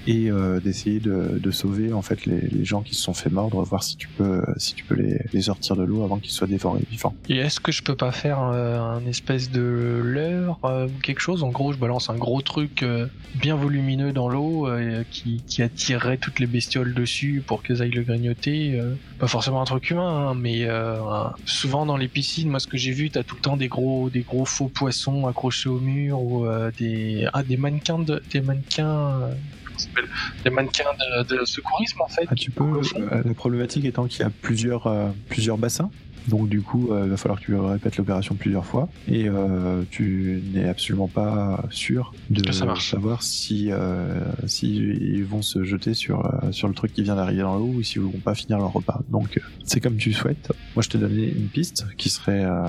[0.08, 3.30] et euh, d'essayer de, de sauver en fait les, les gens qui se sont fait
[3.30, 6.32] mordre, voir si tu peux si tu peux les, les sortir de l'eau avant qu'ils
[6.32, 7.16] soient dévorés vivants.
[7.30, 11.20] Et est-ce que je peux pas faire euh, un espèce de leurre euh, ou quelque
[11.22, 11.44] chose?
[11.44, 15.62] En gros, je balance un gros truc euh, bien volumineux dans l'eau euh, qui, qui
[15.62, 18.80] attirerait toutes les bestioles dessus pour qu'elles aillent le grignoter.
[18.80, 18.96] euh.
[19.20, 20.98] Pas forcément un truc humain, hein, mais euh,
[21.46, 24.10] souvent dans les piscines, moi ce que j'ai vu, t'as tout le temps des gros,
[24.10, 28.42] des gros faux poissons accrochés au mur ou euh, des, ah, des mannequins, de, des
[28.42, 29.34] mannequins, euh,
[29.80, 30.08] s'appelle
[30.44, 30.84] des mannequins
[31.20, 32.26] de, de secourisme en fait.
[32.28, 32.64] Ah, tu peux.
[32.64, 35.90] euh, la problématique étant qu'il y a plusieurs euh, plusieurs bassins.
[36.30, 39.84] Donc du coup, euh, il va falloir que tu répètes l'opération plusieurs fois et euh,
[39.92, 42.50] tu n'es absolument pas sûr de
[42.80, 47.16] savoir si euh, si ils vont se jeter sur euh, sur le truc qui vient
[47.18, 49.02] d'arriver dans l'eau ou s'ils vont pas finir leur repas.
[49.10, 50.50] Donc euh, c'est comme tu souhaites.
[50.78, 52.64] Moi, je t'ai donné une piste qui serait euh,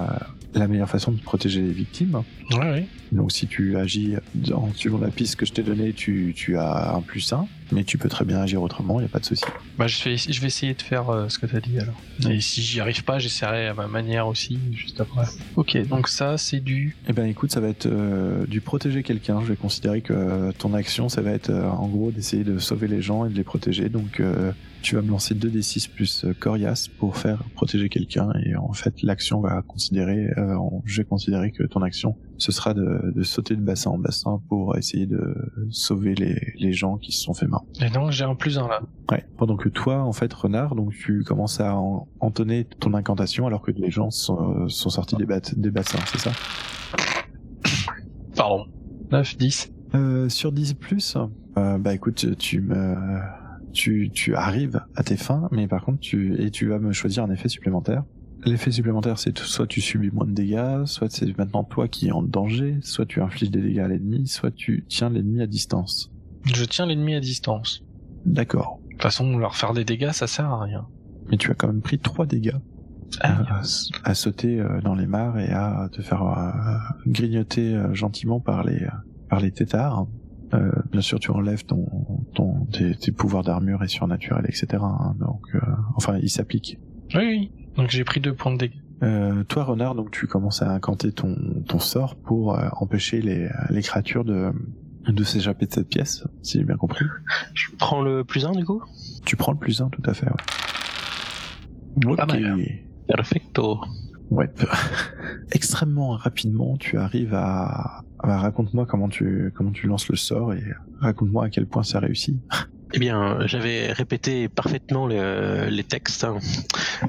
[0.55, 2.23] la meilleure façon de protéger les victimes.
[2.53, 2.87] Ouais, ouais.
[3.13, 4.15] Donc si tu agis
[4.53, 7.85] en suivant la piste que je t'ai donnée, tu, tu as un plus 1, mais
[7.85, 9.45] tu peux très bien agir autrement, il n'y a pas de souci.
[9.79, 11.95] Bah, je vais, je vais essayer de faire euh, ce que t'as dit alors.
[12.31, 15.27] Et si j'y arrive pas, j'essaierai à ma manière aussi, juste après.
[15.57, 16.97] Ok, donc ça, c'est du.
[17.09, 19.41] Eh ben écoute, ça va être euh, du protéger quelqu'un.
[19.41, 22.89] Je vais considérer que euh, ton action, ça va être en gros d'essayer de sauver
[22.89, 23.89] les gens et de les protéger.
[23.89, 24.23] Donc
[24.83, 28.31] tu vas me lancer 2d6 plus coriace pour faire protéger quelqu'un.
[28.45, 30.31] Et en fait, l'action va considérer,
[30.85, 34.41] je vais considérer que ton action, ce sera de, de sauter de bassin en bassin
[34.49, 35.35] pour essayer de
[35.71, 37.65] sauver les, les gens qui se sont fait mort.
[37.81, 38.81] Et donc, j'ai un plus un là.
[39.11, 39.25] Ouais.
[39.37, 43.63] Pendant que toi, en fait, renard, donc tu commences à en- entonner ton incantation alors
[43.63, 46.33] que les gens sont, sont sortis des, bassins, c'est ça?
[48.37, 48.67] Pardon.
[49.13, 49.73] 9, 10.
[49.95, 51.17] Euh, sur 10 plus,
[51.57, 52.97] euh, bah écoute, tu me,
[53.73, 57.23] tu, tu arrives à tes fins, mais par contre, tu, et tu vas me choisir
[57.23, 58.03] un effet supplémentaire.
[58.45, 62.13] L'effet supplémentaire, c'est soit tu subis moins de dégâts, soit c'est maintenant toi qui es
[62.13, 66.11] en danger, soit tu infliges des dégâts à l'ennemi, soit tu tiens l'ennemi à distance.
[66.45, 67.83] Je tiens l'ennemi à distance.
[68.27, 68.81] D'accord.
[68.85, 70.87] De toute façon, leur faire des dégâts, ça sert à rien.
[71.31, 72.57] Mais tu as quand même pris 3 dégâts.
[73.21, 73.63] à,
[74.05, 78.65] à sauter euh, dans les mares et à te faire euh, grignoter euh, gentiment par
[78.65, 78.87] les,
[79.31, 80.07] par les têtards.
[80.53, 81.87] Euh, bien sûr, tu enlèves ton,
[82.35, 84.67] ton, tes, tes pouvoirs d'armure et surnaturel, etc.
[84.83, 85.61] hein, donc, euh,
[85.97, 86.79] enfin, ils s'appliquent.
[87.15, 87.51] Oui, oui.
[87.77, 88.79] Donc j'ai pris deux points de dégâts.
[89.03, 91.37] Euh, toi, renard, donc tu commences à incanter ton,
[91.69, 94.53] ton sort pour euh, empêcher les, les créatures de,
[95.09, 97.05] de s'échapper de cette pièce, si j'ai bien compris.
[97.55, 98.83] Je prends le plus 1 du coup?
[99.27, 100.27] Tu prends le plus un, tout à fait.
[102.07, 102.17] Ouais.
[102.17, 102.33] Pas Ok.
[102.41, 102.65] mal.
[103.09, 103.81] Perfecto.
[104.31, 104.49] Ouais.
[105.53, 108.05] Extrêmement rapidement, tu arrives à.
[108.21, 110.63] à- Raconte-moi comment tu comment tu lances le sort et
[111.01, 112.39] raconte-moi à quel point ça réussit.
[112.97, 116.25] Eh bien, j'avais répété parfaitement le- les textes,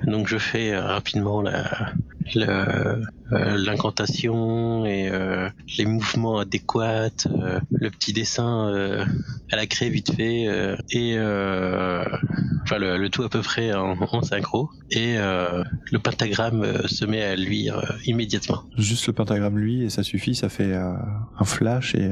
[0.07, 2.95] donc je fais euh, rapidement euh,
[3.57, 7.09] l'incantation et euh, les mouvements adéquats,
[7.71, 9.05] le petit dessin
[9.51, 10.45] à la craie vite fait,
[10.91, 11.19] et
[12.63, 17.35] enfin le, tout à peu près en, en synchro, et le pentagramme se met à
[17.35, 18.63] luire immédiatement.
[18.75, 22.09] Juste le pentagramme lui et ça suffit, ça fait un flash et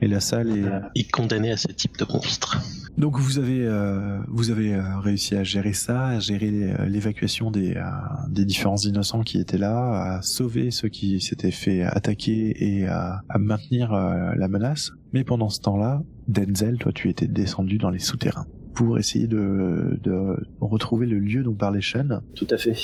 [0.00, 0.64] et la salle est.
[0.94, 2.58] Il est condamné à ce type de monstre.
[2.96, 7.50] Donc vous avez euh, vous avez euh, réussi à gérer ça, à gérer euh, l'évacuation
[7.50, 7.82] des euh,
[8.28, 13.22] des différents innocents qui étaient là, à sauver ceux qui s'étaient fait attaquer et à,
[13.28, 14.90] à maintenir euh, la menace.
[15.12, 19.98] Mais pendant ce temps-là, Denzel, toi tu étais descendu dans les souterrains pour essayer de,
[20.02, 22.20] de retrouver le lieu dont parlait Sean.
[22.34, 22.76] Tout à fait.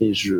[0.00, 0.34] Et je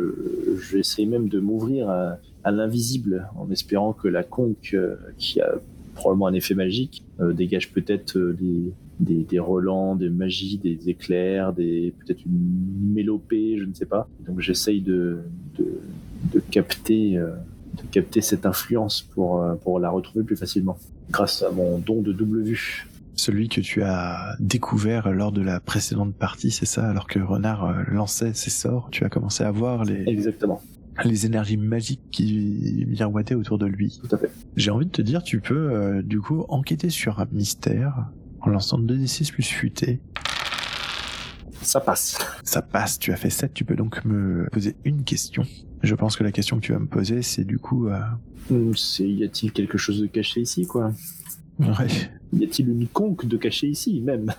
[0.71, 5.53] j'essaie même de m'ouvrir à, à l'invisible en espérant que la conque, euh, qui a
[5.93, 10.89] probablement un effet magique, euh, dégage peut-être euh, des, des, des relents, des magies, des
[10.89, 14.07] éclairs, des peut-être une mélopée, je ne sais pas.
[14.27, 15.19] Donc j'essaye de,
[15.57, 15.79] de,
[16.33, 17.31] de capter euh,
[17.77, 20.77] de capter cette influence pour, pour la retrouver plus facilement.
[21.09, 22.87] grâce à mon don de double vue.
[23.15, 26.89] Celui que tu as découvert lors de la précédente partie, c'est ça?
[26.89, 30.61] Alors que Renard lançait ses sorts, tu as commencé à voir les, Exactement,
[31.05, 33.99] les énergies magiques qui miroitaient autour de lui.
[34.07, 34.31] tout à fait.
[34.55, 38.07] J'ai envie de te dire, tu peux euh, du coup enquêter sur un mystère
[38.41, 40.01] en lançant 2d6 plus futé.
[41.61, 42.17] Ça passe.
[42.43, 45.43] Ça passe, tu as fait 7, tu peux donc me poser une question.
[45.83, 47.87] Je pense que la question que tu vas me poser, c'est du coup...
[47.87, 47.99] euh,
[48.75, 50.91] C'est y a-t-il quelque chose de caché ici, quoi?
[51.61, 51.87] Ouais.
[52.33, 54.31] Y a-t-il une conque de caché ici, même?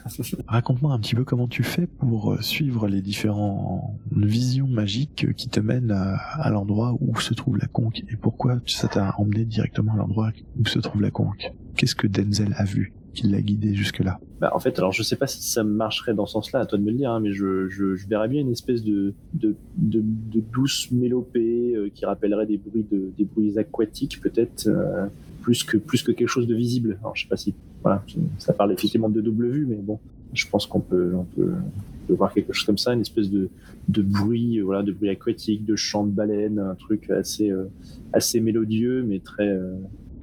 [0.46, 5.48] Raconte-moi un petit peu comment tu fais pour euh, suivre les différentes visions magiques qui
[5.48, 9.44] te mènent à, à l'endroit où se trouve la conque et pourquoi ça t'a emmené
[9.44, 11.52] directement à l'endroit où se trouve la conque?
[11.76, 14.18] Qu'est-ce que Denzel a vu qui l'a guidé jusque-là?
[14.40, 16.78] Bah, en fait, alors je sais pas si ça marcherait dans ce sens-là, à toi
[16.78, 19.54] de me le dire, hein, mais je, je, je verrais bien une espèce de, de,
[19.76, 25.06] de, de douce mélopée euh, qui rappellerait des bruits, de, des bruits aquatiques, peut-être, euh,
[25.42, 26.96] plus, que, plus que quelque chose de visible.
[27.00, 28.02] Alors je sais pas si, voilà,
[28.38, 29.98] ça parle effectivement de double vue, mais bon,
[30.32, 33.30] je pense qu'on peut, on peut, on peut voir quelque chose comme ça, une espèce
[33.30, 33.48] de,
[33.88, 37.64] de bruit, euh, voilà, de bruit aquatique, de chant de baleine, un truc assez, euh,
[38.12, 39.74] assez mélodieux, mais très, euh,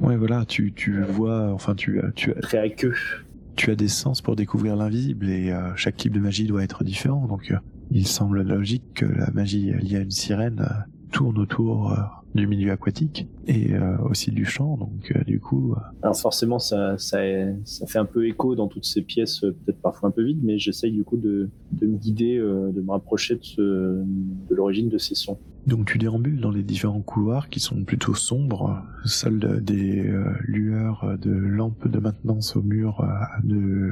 [0.02, 2.94] Ouais, voilà, tu, tu vois, enfin, tu, tu, as- très aqueux.
[3.58, 6.86] tu as des sens pour découvrir l'invisible et euh, chaque type de magie doit être
[6.86, 7.28] différent.
[7.28, 7.54] Donc,
[7.92, 10.66] il semble logique que la magie liée à une sirène
[11.12, 11.92] tourne autour
[12.36, 14.78] du milieu aquatique et euh, aussi du chant.
[14.78, 17.20] Donc, euh, du coup, euh, Alors forcément, ça, ça,
[17.64, 20.58] ça fait un peu écho dans toutes ces pièces, peut-être parfois un peu vides, mais
[20.60, 24.98] j'essaye du coup de, de me guider, de me rapprocher de, ce, de l'origine de
[24.98, 25.38] ces sons.
[25.68, 30.04] donc tu déambules dans les différents couloirs qui sont plutôt sombres, seules des
[30.42, 33.06] lueurs de lampes de maintenance au mur
[33.44, 33.92] de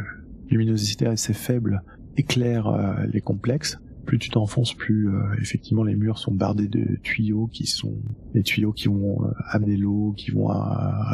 [0.49, 1.81] luminosité assez faible
[2.17, 3.79] éclairent les complexes.
[4.07, 7.93] Plus tu t'enfonces, plus euh, effectivement les murs sont bardés de tuyaux qui sont
[8.33, 10.53] les tuyaux qui vont euh, amener l'eau, qui vont euh,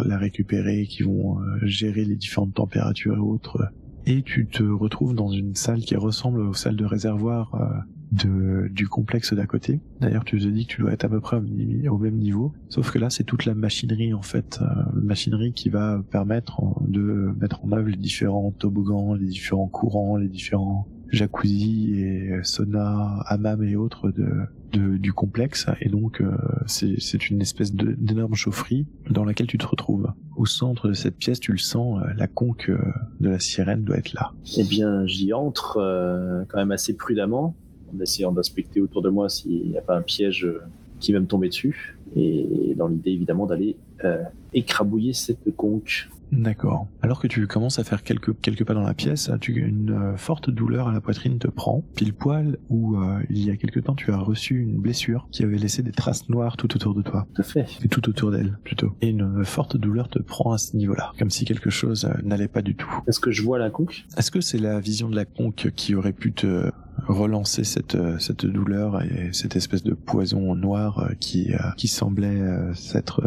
[0.05, 3.67] la récupérer, qui vont euh, gérer les différentes températures et autres.
[4.05, 7.65] Et tu te retrouves dans une salle qui ressemble aux salles de réservoir euh,
[8.11, 9.79] de, du complexe d'à côté.
[10.01, 12.53] D'ailleurs, tu te dis que tu dois être à peu près au, même niveau.
[12.69, 14.59] Sauf que là, c'est toute la machinerie, en fait.
[14.61, 20.17] euh, machinerie qui va permettre de mettre en œuvre les différents toboggans, les différents courants,
[20.17, 25.67] les différents jacuzzi et sauna, hammam et autres de, du complexe.
[25.79, 30.11] Et donc, euh, c'est une espèce d'énorme chaufferie dans laquelle tu te retrouves.
[30.35, 32.79] Au centre de cette pièce, tu le sens, euh, la conque euh,
[33.19, 34.33] de la sirène doit être là.
[34.57, 37.55] Eh bien, j'y entre euh, quand même assez prudemment,
[37.95, 40.61] en essayant d'inspecter autour de moi s'il n'y a pas un piège euh,
[40.99, 44.23] qui va me tomber dessus, et dans l'idée évidemment d'aller euh,
[44.53, 46.09] écrabouiller cette conque.
[46.33, 46.87] D'accord.
[47.01, 50.17] Alors que tu commences à faire quelques, quelques pas dans la pièce, tu, une euh,
[50.17, 53.79] forte douleur à la poitrine te prend, pile poil où euh, il y a quelque
[53.79, 57.01] temps tu as reçu une blessure qui avait laissé des traces noires tout autour de
[57.01, 57.65] toi, Tout à fait.
[57.83, 58.93] et tout autour d'elle plutôt.
[59.01, 62.47] Et une forte douleur te prend à ce niveau-là, comme si quelque chose euh, n'allait
[62.47, 62.89] pas du tout.
[63.07, 64.05] Est-ce que je vois la conque?
[64.17, 66.71] Est-ce que c'est la vision de la conque qui aurait pu te
[67.07, 71.87] relancer cette, euh, cette douleur et cette espèce de poison noir euh, qui, euh, qui
[71.87, 72.41] semblait
[72.73, 73.21] s'être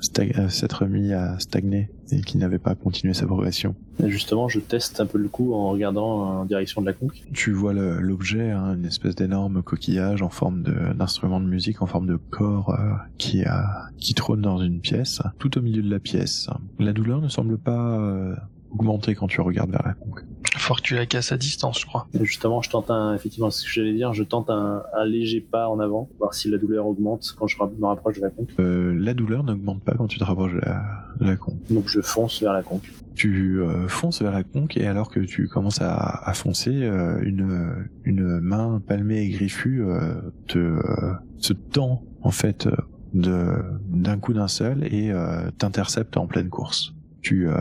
[0.00, 3.74] s'être mis à stagner et qui n'avait pas continué sa progression
[4.04, 7.22] Justement, je teste un peu le coup en regardant en direction de la conque.
[7.32, 11.86] Tu vois l'objet, hein, une espèce d'énorme coquillage en forme de- d'instrument de, musique, en
[11.86, 15.90] forme de corps euh, qui, a, qui trône dans une pièce, tout au milieu de
[15.90, 16.48] la pièce.
[16.78, 18.36] La douleur ne semble pas euh,
[18.70, 20.24] augmenter quand tu regardes vers la conque.
[20.66, 22.08] Faut que tu la casses à distance, je crois.
[22.22, 25.40] Justement, je tente un, effectivement, c'est ce que j'allais dire, je tente un, un léger
[25.40, 28.50] pas en avant, voir si la douleur augmente quand je me rapproche de la conque.
[28.58, 30.82] Euh, la douleur n'augmente pas quand tu te rapproches de la,
[31.20, 31.60] de la conque.
[31.70, 32.92] Donc je fonce vers la conque.
[33.14, 35.94] Tu euh, fonces vers la conque et alors que tu commences à,
[36.28, 40.16] à foncer, euh, une, une main palmée et griffue euh,
[40.48, 42.72] te euh, se tend en fait euh,
[43.14, 46.92] de d'un coup d'un seul et euh, t'intercepte en pleine course.
[47.26, 47.56] Tu, euh,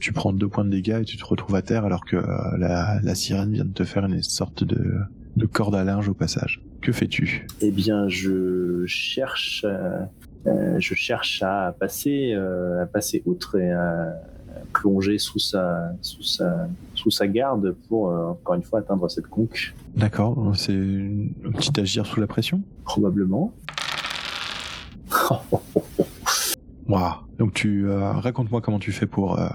[0.00, 2.26] tu prends deux points de dégâts et tu te retrouves à terre alors que euh,
[2.58, 4.92] la, la sirène vient de te faire une sorte de,
[5.36, 6.60] de corde à linge au passage.
[6.82, 7.46] Que fais-tu?
[7.60, 14.14] Eh bien, je cherche, euh, je cherche à passer, à passer outre et à
[14.72, 19.74] plonger sous sa, sous sa, sous sa garde pour encore une fois atteindre cette conque,
[19.94, 22.62] D'accord, c'est une- un petit agir sous la pression?
[22.84, 23.52] Probablement.
[26.88, 27.14] Waouh.
[27.38, 29.46] Donc tu euh, raconte-moi comment tu fais pour euh,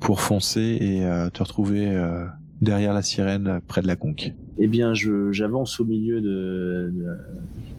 [0.00, 2.24] pour foncer et euh, te retrouver euh,
[2.60, 4.32] derrière la sirène euh, près de la conque.
[4.58, 7.16] Eh bien, j'avance au milieu de, de-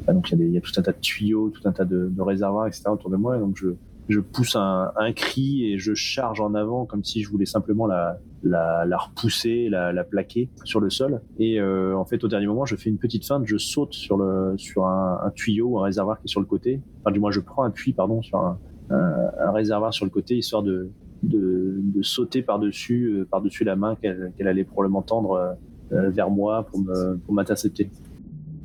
[0.07, 2.11] ah, donc il y, y a tout un tas de tuyaux, tout un tas de,
[2.19, 2.83] réservoirs, etc.
[2.91, 3.69] autour de moi, donc je
[4.09, 7.87] je pousse un, un cri et je charge en avant comme si je voulais simplement
[7.87, 11.21] la la, la repousser, la, la plaquer sur le sol.
[11.39, 14.15] Et euh, en fait, au dernier moment, je fais une petite feinte, je saute sur
[14.17, 16.81] le sur un, un tuyau un réservoir qui est sur le côté.
[17.01, 18.57] Enfin, du moins, je prends un puits, pardon, sur un,
[18.89, 20.89] un, réservoir sur le côté, histoire de
[21.23, 25.53] de, sauter par-dessus euh, par-dessus la main qu'elle qu'elle allait probablement tendre euh,
[25.93, 27.89] euh, vers moi pour me pour m'intercepter.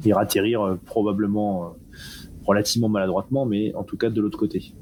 [0.04, 1.74] Et atterrir euh, probablement
[2.44, 4.74] relativement maladroitement, mais en tout cas de l'autre côté.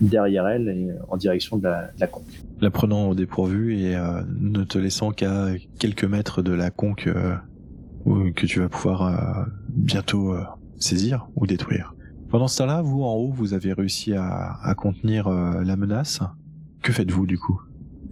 [0.00, 2.24] Derrière elle et en direction de la, conque.
[2.60, 3.96] La prenant au dépourvu et
[4.40, 7.08] ne te laissant qu'à quelques mètres de la conque
[8.04, 10.34] que tu vas pouvoir bientôt
[10.78, 11.94] saisir ou détruire.
[12.32, 16.20] Pendant ce temps-là, vous en haut, vous avez réussi à, à contenir euh, la menace.
[16.80, 17.60] Que faites-vous du coup?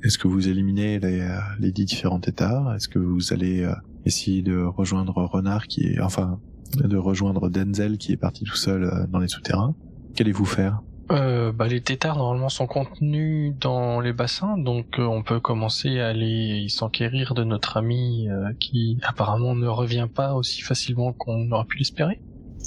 [0.05, 2.75] Est-ce que vous éliminez les, euh, les dix différents états?
[2.77, 3.73] Est-ce que vous allez euh,
[4.05, 6.39] essayer de rejoindre Renard qui est, enfin,
[6.77, 9.75] de rejoindre Denzel qui est parti tout seul euh, dans les souterrains?
[10.15, 10.83] Qu'allez-vous faire?
[11.13, 15.99] Euh, bah, les tétards normalement sont contenus dans les bassins, donc euh, on peut commencer
[15.99, 21.51] à aller s'enquérir de notre ami euh, qui apparemment ne revient pas aussi facilement qu'on
[21.53, 22.21] aurait pu l'espérer.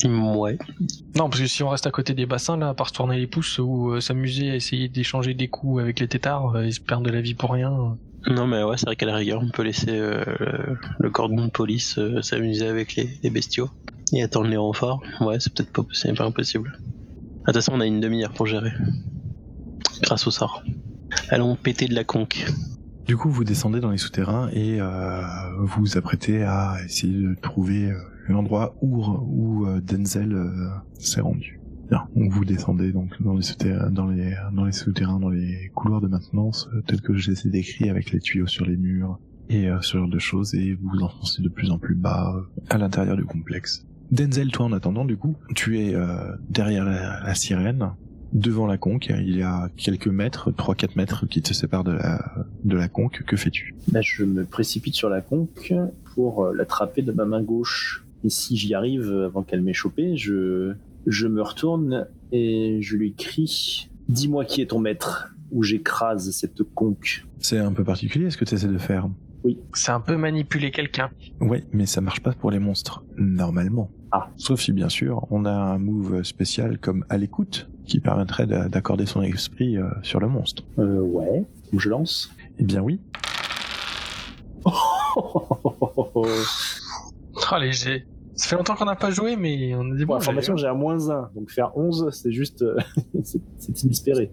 [0.03, 0.57] Ouais.
[1.15, 3.17] Non, parce que si on reste à côté des bassins, là, à part se tourner
[3.17, 6.73] les pouces ou euh, s'amuser à essayer d'échanger des coups avec les tétards, euh, ils
[6.73, 7.97] se perdent de la vie pour rien.
[8.27, 11.45] Non mais ouais, c'est vrai qu'à la rigueur, on peut laisser euh, le, le cordon
[11.45, 13.69] de police euh, s'amuser avec les, les bestiaux
[14.13, 15.01] et attendre les renforts.
[15.21, 15.83] Ouais, c'est peut-être pas,
[16.15, 16.71] pas impossible.
[16.75, 18.71] Ah, De toute façon, on a une demi-heure pour gérer.
[20.01, 20.63] Grâce au sort.
[21.29, 22.45] Allons péter de la conque.
[23.05, 25.21] Du coup, vous descendez dans les souterrains et euh,
[25.59, 27.97] vous vous apprêtez à essayer de trouver euh,
[28.31, 31.59] l'endroit où, où euh, Denzel euh, s'est rendu.
[31.89, 36.01] Bien, vous descendez donc dans les souterrains, dans les dans les souterrains, dans les couloirs
[36.01, 39.19] de maintenance euh, tels que je les ai décrits avec les tuyaux sur les murs
[39.49, 42.33] et ce genre de choses et vous vous enfoncez de plus en plus bas
[42.69, 43.85] à l'intérieur du complexe.
[44.09, 45.93] Denzel, toi en attendant, du coup, tu es
[46.49, 47.91] derrière la, sirène,
[48.31, 49.09] devant la conque.
[49.09, 52.23] Il y a quelques mètres, 3-4 mètres qui te séparent de la
[52.63, 53.23] de la conque.
[53.27, 53.75] Que fais-tu?
[53.91, 55.73] Là, je me précipite sur la conque
[56.15, 58.03] pour l'attraper de ma main gauche.
[58.23, 60.73] Et si j'y arrive euh, avant qu'elle m'ait chopé, je,
[61.07, 66.61] je me retourne et je lui crie Dis-moi qui est ton maître, ou j'écrase cette
[66.63, 67.25] conque.
[67.39, 69.07] C'est un peu particulier ce que tu essaies de faire.
[69.73, 71.09] C'est un peu manipuler quelqu'un.
[71.41, 73.89] Ouais, mais ça marche pas pour les monstres, normalement.
[74.11, 74.29] Ah.
[74.37, 78.69] Sauf si, bien sûr, on a un move spécial comme à l'écoute, qui permettrait d'a-
[78.69, 80.63] d'accorder son esprit euh, sur le monstre.
[80.79, 81.43] Euh, ouais.
[81.75, 82.31] Je lance?
[82.59, 82.99] Eh bien oui.
[84.65, 86.25] Oh,
[87.59, 88.05] léger.
[88.35, 90.67] Ça fait longtemps qu'on n'a pas joué, mais on a des Pour bons information, j'ai
[90.67, 91.29] un moins 1.
[91.35, 92.61] Donc faire 11, c'est juste...
[92.63, 92.75] euh,
[93.23, 94.31] c'est inespéré.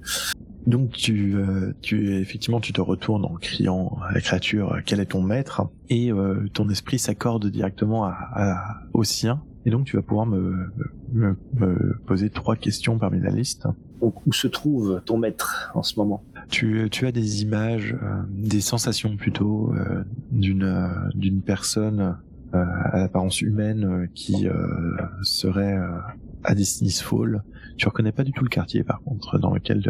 [0.66, 5.00] Donc tu, euh, tu effectivement tu te retournes en criant à la créature euh, quel
[5.00, 5.62] est ton maître?
[5.88, 10.26] Et euh, ton esprit s'accorde directement à, à- au sien et donc tu vas pouvoir
[10.26, 10.70] me,
[11.12, 13.66] me, me poser trois questions parmi la liste.
[14.00, 16.22] Donc où se trouve ton maître en ce moment?
[16.50, 22.16] Tu, tu as des images, euh, des sensations plutôt euh, d'une euh, d'une personne
[22.52, 25.98] à l'apparence humaine euh, qui euh, serait euh,
[26.44, 27.42] à Destiny's Fall.
[27.76, 29.82] Tu reconnais pas du tout le quartier par contre dans lequel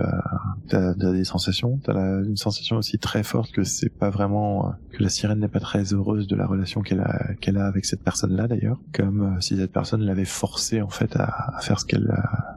[0.68, 1.80] tu as, des sensations?
[1.84, 5.48] Tu as une sensation aussi très forte que c'est pas vraiment que la sirène n'est
[5.48, 9.22] pas très heureuse de la relation qu'elle a qu'elle a avec cette personne-là d'ailleurs, comme
[9.22, 12.12] euh, si cette personne l'avait forcée en fait à, à faire ce qu'elle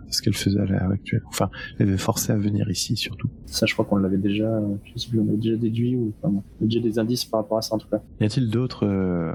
[0.09, 1.23] ce qu'elle faisait à l'heure actuelle.
[1.27, 3.29] Enfin, l'avait forcée à venir ici surtout.
[3.47, 4.61] Ça, je crois qu'on l'avait déjà...
[4.83, 6.13] Je sais plus, on l'avait déjà déduit ou...
[6.21, 8.01] Enfin, on a déjà des indices par rapport à ça en tout cas.
[8.21, 9.33] Y a-t-il d'autres euh,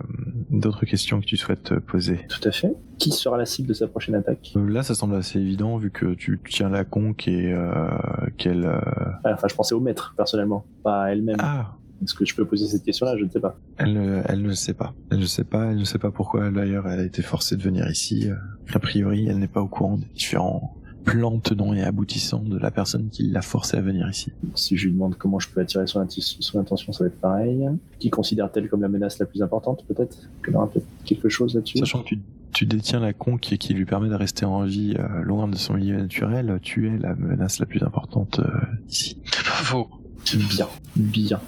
[0.51, 2.21] d'autres questions que tu souhaites poser?
[2.29, 2.73] Tout à fait.
[2.99, 5.91] Qui sera la cible de sa prochaine attaque Euh, Là, ça semble assez évident vu
[5.91, 7.89] que tu tiens la conque et euh,
[8.37, 8.65] qu'elle.
[8.65, 8.81] euh,
[9.25, 11.37] Enfin, je pensais au maître, personnellement, pas à elle-même.
[11.39, 13.17] Ah, Est-ce que je peux poser cette question-là?
[13.17, 13.59] Je ne sais pas.
[13.79, 14.95] elle, ne- elle ne sait pas.
[15.11, 15.67] Elle ne sait pas.
[15.71, 16.51] Elle ne sait pas pourquoi.
[16.51, 18.29] D'ailleurs, elle a été forcée de venir ici.
[18.73, 22.71] A priori, elle n'est pas au courant des différents plans tenants et aboutissants de la
[22.71, 24.31] personne qui l'a forcée à venir ici.
[24.55, 27.19] Si je lui demande comment je peux attirer son, atti- son attention, ça va être
[27.21, 27.67] pareil.
[27.99, 30.19] Qui considère-t-elle comme la menace la plus importante, peut-être?
[30.45, 31.79] Qu'elle aura peut-être quelque chose là-dessus?
[31.79, 32.21] Sachant que tu,
[32.53, 35.75] tu détiens la conque qui lui permet de rester en vie euh, loin de son
[35.75, 39.21] milieu naturel, tu es la menace la plus importante euh, ici.
[39.25, 39.89] C'est pas faux.
[40.35, 41.41] Bien, bien,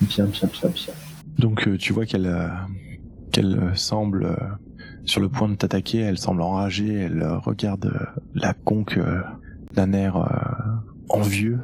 [0.00, 0.94] bien, bien, bien, bien.
[1.38, 2.48] Donc euh, tu vois qu'elle euh,
[3.30, 4.36] qu'elle euh, semble euh,
[5.04, 9.20] sur le point de t'attaquer, elle semble enragée, elle euh, regarde euh, la conque euh,
[9.74, 10.28] d'un air euh,
[11.08, 11.60] envieux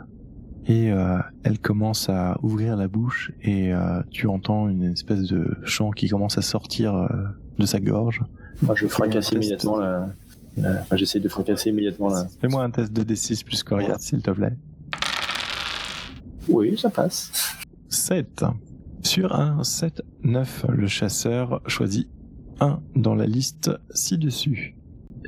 [0.67, 5.57] et euh, elle commence à ouvrir la bouche et euh, tu entends une espèce de
[5.65, 7.09] chant qui commence à sortir euh,
[7.59, 8.23] de sa gorge.
[8.63, 10.09] Moi, je fracasse immédiatement la...
[10.57, 12.27] la- Enfin, j'essaie de fracasser immédiatement la...
[12.41, 14.55] Fais-moi un test de D6 plus coriace s'il te plaît.
[16.49, 17.31] Oui, ça passe.
[17.89, 18.45] 7.
[19.03, 22.09] Sur un 7, 9, le chasseur choisit
[22.61, 24.77] 1 dans la liste ci-dessus.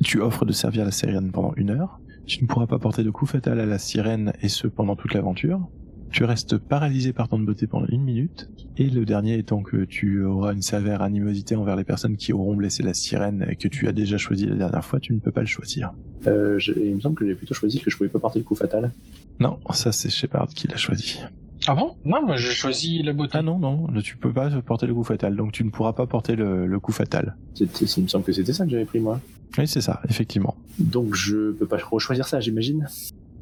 [0.02, 2.00] Tu offres de servir la sirène pendant une heure.
[2.26, 5.14] Tu ne pourras pas porter de coup fatal à la sirène et ce pendant toute
[5.14, 5.68] l'aventure.
[6.11, 8.49] Tu restes paralysé par temps de beauté pendant une minute.
[8.77, 12.55] Et le dernier étant que tu auras une sévère animosité envers les personnes qui auront
[12.57, 15.31] blessé la sirène et que tu as déjà choisi la dernière fois, tu ne peux
[15.31, 15.92] pas le choisir.
[16.27, 18.44] Euh, je- il me semble que j'ai plutôt choisi que je pouvais pas porter le
[18.44, 18.90] coup fatal.
[19.38, 21.20] Non, ça c'est Shepard qui l'a choisi.
[21.68, 21.94] Ah bon?
[22.05, 23.33] Non, moi j'ai choisi la beauté.
[23.35, 26.07] Ah non, non, tu peux pas porter le coup fatal, donc tu ne pourras pas
[26.07, 27.37] porter le, le coup fatal.
[27.55, 29.20] C'était- Il me semble que c'était ça que j'avais pris moi.
[29.59, 30.57] Oui, c'est ça, effectivement.
[30.79, 32.88] Donc je peux pas rechoisir ça, j'imagine?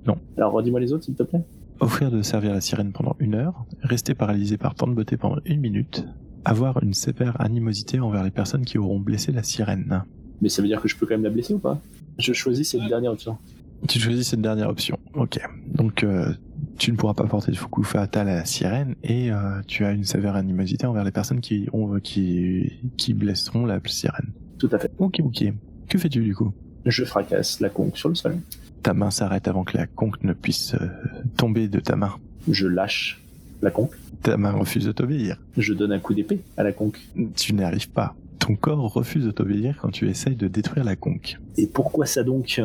[0.06, 0.16] Non.
[0.36, 1.42] Alors redis-moi les autres, s'il te plaît.
[1.80, 5.38] Offrir de servir la sirène pendant une heure, rester paralysé par temps de beauté pendant
[5.44, 6.04] une minute,
[6.44, 10.02] avoir une sévère animosité envers les personnes qui auront blessé la sirène.
[10.40, 11.80] Mais ça veut dire que je peux quand même la blesser ou pas?
[12.18, 13.38] Je choisis cette dernière option.
[13.86, 14.98] Tu choisis cette dernière option.
[15.14, 15.38] Ok.
[15.72, 16.34] Donc euh,
[16.78, 19.92] tu ne pourras pas porter de coup fatal à la sirène et euh, tu as
[19.92, 24.32] une sévère animosité envers les personnes qui ont qui qui blesseront la sirène.
[24.58, 24.90] Tout à fait.
[24.98, 25.44] Ok, ok.
[25.88, 26.52] Que fais-tu du coup?
[26.86, 28.36] Je fracasse la conque sur le sol.
[28.82, 30.88] Ta main s'arrête avant que la conque ne puisse euh,
[31.36, 32.14] tomber de ta main.
[32.48, 33.20] Je lâche
[33.62, 33.94] la conque.
[34.22, 35.36] Ta main refuse de t'obéir.
[35.56, 36.98] Je donne un coup d'épée à la conque.
[37.36, 38.14] Tu n'y arrives pas.
[38.38, 41.38] Ton corps refuse de t'obéir quand tu essayes de détruire la conque.
[41.56, 42.60] Et pourquoi ça donc?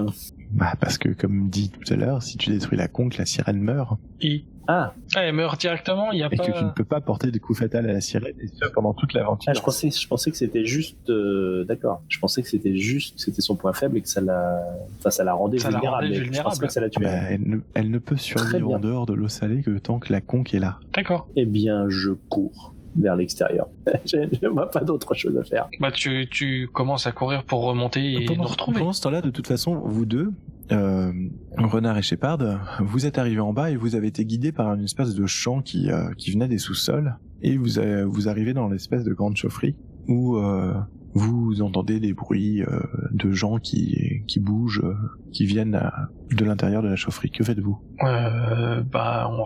[0.51, 3.59] Bah parce que comme dit tout à l'heure, si tu détruis la conque, la sirène
[3.59, 3.99] meurt.
[4.21, 4.43] Et...
[4.67, 6.45] Ah, Ah, elle meurt directement, il y a Et pas...
[6.45, 8.93] que tu ne peux pas porter de coup fatal à la sirène, et ce pendant
[8.93, 9.49] toute l'aventure.
[9.49, 12.01] ah, je pensais, je pensais que c'était juste, euh, d'accord.
[12.07, 14.63] Je pensais que c'était juste, c'était son point faible et que ça la,
[14.99, 16.03] enfin, ça la rendait Ça la vulnérable.
[16.05, 16.49] rendait mais Je vulnérable.
[16.49, 17.03] pense pas que ça la tuait.
[17.05, 20.11] bah, elle, ne, elle ne peut survivre en dehors de l'eau salée que tant que
[20.13, 20.79] la conque est là.
[20.93, 21.27] D'accord.
[21.35, 23.67] Eh bien, je cours vers l'extérieur.
[24.05, 25.67] je je vois pas d'autre chose à faire.
[25.79, 28.79] Bah tu, tu commences à courir pour remonter et pendant, nous retrouver.
[28.79, 30.31] pendant ce temps-là, de toute façon, vous deux,
[30.71, 31.11] euh,
[31.57, 32.39] Renard et Shepard,
[32.81, 35.61] vous êtes arrivés en bas et vous avez été guidés par une espèce de chant
[35.61, 37.17] qui, euh, qui venait des sous-sols.
[37.41, 39.75] Et vous, euh, vous arrivez dans l'espèce de grande chaufferie
[40.07, 40.73] où euh,
[41.13, 42.79] vous entendez des bruits euh,
[43.11, 44.93] de gens qui, qui bougent, euh,
[45.31, 47.29] qui viennent euh, de l'intérieur de la chaufferie.
[47.29, 47.77] Que faites-vous?
[48.03, 49.43] Euh, bah on,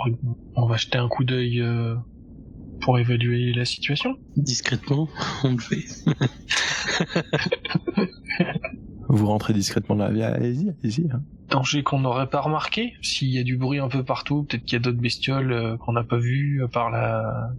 [0.55, 1.95] on va jeter un coup d'œil euh,
[2.81, 4.15] pour évaluer la situation.
[4.35, 5.09] Discrètement,
[5.43, 5.83] on le fait.
[9.09, 10.23] Vous rentrez discrètement dans la vie.
[10.23, 11.09] Allez-y, allez-y.
[11.11, 11.21] hein.
[11.49, 12.93] Danger qu'on n'aurait pas remarqué.
[13.01, 15.77] S'il y a du bruit un peu partout, peut-être qu'il y a d'autres bestioles euh,
[15.77, 17.51] qu'on n'a pas vues euh, par la...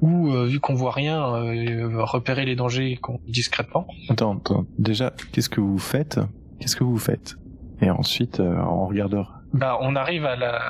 [0.00, 2.98] Ou euh, vu qu'on voit rien, euh, repérer les dangers
[3.28, 3.86] discrètement.
[4.08, 4.66] Attends, attends.
[4.78, 6.18] Déjà, qu'est-ce que vous faites?
[6.58, 7.36] Qu'est-ce que vous faites?
[7.80, 9.42] Et ensuite, on regardera.
[9.52, 10.60] Bah on arrive à la...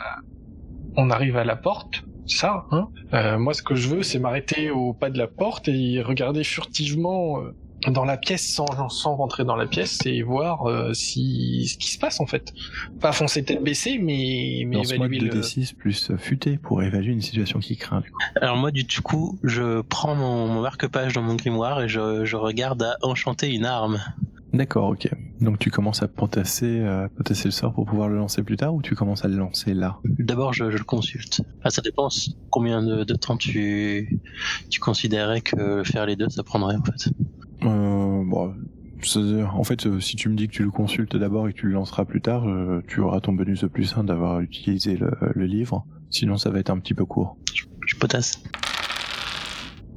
[0.97, 2.05] On arrive à la porte.
[2.27, 5.69] Ça, hein Euh, Moi, ce que je veux, c'est m'arrêter au pas de la porte
[5.69, 7.55] et regarder furtivement euh,
[7.89, 11.91] dans la pièce sans, sans rentrer dans la pièce et voir euh, si ce qui
[11.91, 12.53] se passe en fait.
[13.01, 15.41] Pas foncer tête baissée, mais, mais Lance-moi évaluer le...
[15.41, 18.01] 2d6 plus futé pour évaluer une situation qui craint.
[18.01, 18.19] Du coup.
[18.41, 22.37] Alors moi, du coup, je prends mon, mon marque-page dans mon grimoire et je, je
[22.37, 24.01] regarde à enchanter une arme.
[24.55, 25.09] D'accord, ok.
[25.41, 28.73] Donc tu commences à potasser, euh, potasser le sort pour pouvoir le lancer plus tard
[28.73, 29.99] ou tu commences à le lancer là?
[30.05, 31.43] D'abord, je, je le consulte.
[31.59, 32.09] Enfin, ça dépend
[32.51, 34.21] combien de, de temps tu,
[34.71, 37.11] tu considérais que faire les deux, ça prendrait en fait.
[37.65, 38.55] Euh, bon,
[39.53, 41.67] En fait, euh, si tu me dis que tu le consultes d'abord et que tu
[41.67, 45.11] le lanceras plus tard, euh, tu auras ton bonus de plus 1 d'avoir utilisé le,
[45.35, 45.85] le livre.
[46.11, 47.37] Sinon, ça va être un petit peu court.
[47.87, 48.43] Je potasse.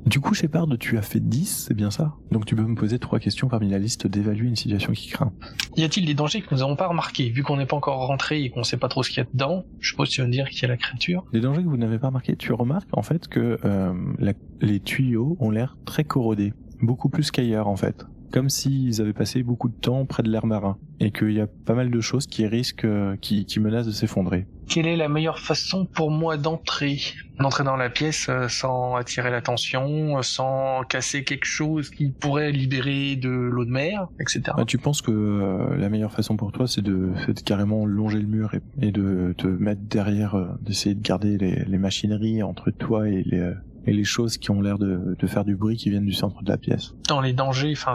[0.06, 2.16] Du coup, Shepard, tu as fait 10, c'est bien ça?
[2.32, 5.34] Donc tu peux me poser trois questions parmi la liste d'évaluer une situation qui craint.
[5.76, 7.30] Y a-t-il des dangers que nous n'avons pas remarqués?
[7.30, 9.30] Vu qu'on n'est pas encore rentré et qu'on sait pas trop ce qu'il y a
[9.34, 11.26] dedans, je suppose que tu vas me dire qu'il y a la créature.
[11.34, 14.80] Les dangers que vous n'avez pas remarqués, tu remarques en fait que euh, la- les
[14.80, 18.06] tuyaux ont l'air très corrodés, beaucoup plus qu'ailleurs en fait.
[18.32, 21.48] Comme s'ils avaient passé beaucoup de temps près de l'air marin et qu'il y a
[21.48, 24.48] pas mal de choses qui risquent, euh, qui, qui menacent de s'effondrer.
[24.68, 27.00] Quelle est la meilleure façon pour moi d'entrer?
[27.40, 32.52] D'entrer dans la pièce euh, sans attirer l'attention, euh, sans casser quelque chose qui pourrait
[32.52, 34.42] libérer de l'eau de mer, etc.
[34.58, 38.20] Ah, tu penses que euh, la meilleure façon pour toi, c'est de, de carrément longer
[38.20, 42.44] le mur et, et de te mettre derrière, euh, d'essayer de garder les, les machineries
[42.44, 43.54] entre toi et les,
[43.88, 46.50] et les choses qui ont l'air de, faire du bruit qui viennent du centre de
[46.50, 46.94] la pièce.
[47.08, 47.94] Dans les dangers, enfin,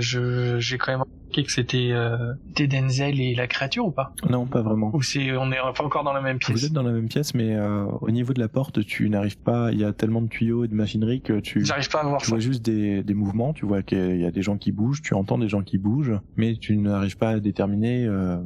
[0.00, 4.12] j'ai quand même que c'était euh, Denzel et la créature ou pas?
[4.28, 4.90] Non, pas vraiment.
[4.94, 6.64] Ou c'est on est pas encore dans la même Vous pièce?
[6.64, 9.70] êtes dans la même pièce, mais euh, au niveau de la porte, tu n'arrives pas.
[9.72, 12.20] Il y a tellement de tuyaux et de machinerie que tu, J'arrive pas à voir
[12.20, 12.30] tu ça.
[12.32, 13.52] vois juste des, des mouvements.
[13.52, 16.18] Tu vois qu'il y a des gens qui bougent, tu entends des gens qui bougent,
[16.36, 18.36] mais tu n'arrives pas à déterminer euh,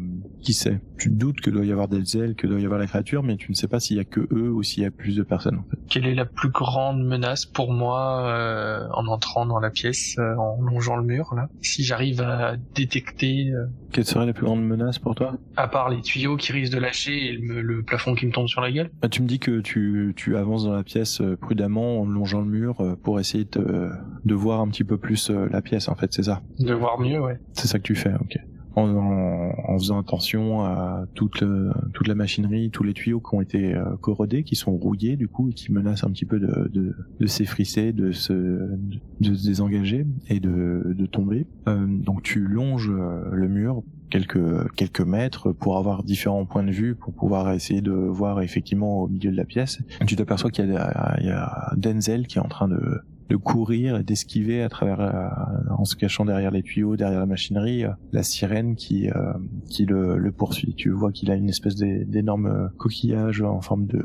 [0.41, 0.81] qui c'est.
[0.99, 3.37] Tu te doutes que doit y avoir ailes, que doit y avoir la créature, mais
[3.37, 5.23] tu ne sais pas s'il y a que eux ou s'il y a plus de
[5.23, 5.57] personnes.
[5.59, 5.77] En fait.
[5.89, 10.35] Quelle est la plus grande menace pour moi euh, en entrant dans la pièce, euh,
[10.37, 11.49] en longeant le mur là?
[11.61, 15.37] Si j'arrive à détecter, euh, Quelle serait la plus grande menace pour toi?
[15.57, 18.49] à part les tuyaux qui risquent de lâcher et le, le plafond qui me tombe
[18.49, 21.37] sur la gueule, Bah, Tu me dis que tu, tu avances dans la pièce euh,
[21.37, 23.91] prudemment en longeant le mur euh, pour essayer de,
[24.25, 25.89] de voir un petit peu plus la pièce.
[25.89, 26.43] En fait, c'est ça?
[26.59, 27.39] de voir mieux, ouais.
[27.53, 28.13] C'est ça que tu fais.
[28.21, 28.37] Ok.
[28.75, 31.45] En, en, en faisant attention à toute,
[31.93, 35.29] toute la machinerie, tous les tuyaux qui ont été euh, corrodés, qui sont rouillés du
[35.29, 39.47] coup et qui menacent un petit peu de, de, de s'effrisser, de se, de se
[39.47, 41.47] désengager et de, de tomber.
[41.69, 46.71] Euh, donc tu longes euh, le mur quelques quelques mètres pour avoir différents points de
[46.71, 49.81] vue pour pouvoir essayer de voir effectivement au milieu de la pièce.
[50.07, 53.01] Tu t'aperçois qu'il y y a Denzel qui est en train de
[53.33, 57.27] de courir et d'esquiver à travers euh, en se cachant derrière les tuyaux, derrière la
[57.27, 59.33] machinerie, euh, la sirène qui euh,
[59.71, 60.75] qui le, poursuit.
[60.75, 64.03] Tu vois qu'il a une espèce d'é- d'énorme coquillage en forme de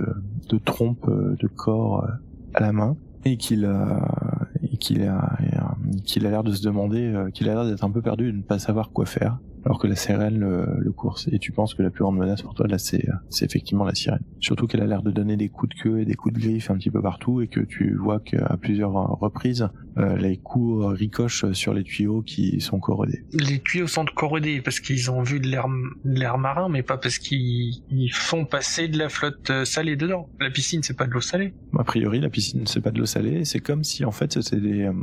[0.49, 2.07] de trompe de corps
[2.53, 4.07] à la main et qu'il a
[4.79, 5.37] qu'il a
[6.05, 8.43] qu'il a l'air de se demander qu'il a l'air d'être un peu perdu de ne
[8.43, 11.83] pas savoir quoi faire alors que la sirène le, le course et tu penses que
[11.83, 14.23] la plus grande menace pour toi là c'est euh, c'est effectivement la sirène.
[14.39, 16.71] Surtout qu'elle a l'air de donner des coups de queue et des coups de griffe
[16.71, 19.67] un petit peu partout et que tu vois qu'à plusieurs euh, reprises euh,
[20.17, 24.79] les coups euh, ricochent sur les tuyaux qui sont corrodés Les tuyaux sont corrodés parce
[24.79, 29.09] qu'ils ont vu de l'air marin, mais pas parce qu'ils ils font passer de la
[29.09, 30.29] flotte euh, salée dedans.
[30.39, 31.53] La piscine, c'est pas de l'eau salée.
[31.77, 34.61] a priori la piscine c'est pas de l'eau salée c'est comme si en fait c'était
[34.61, 34.93] des euh,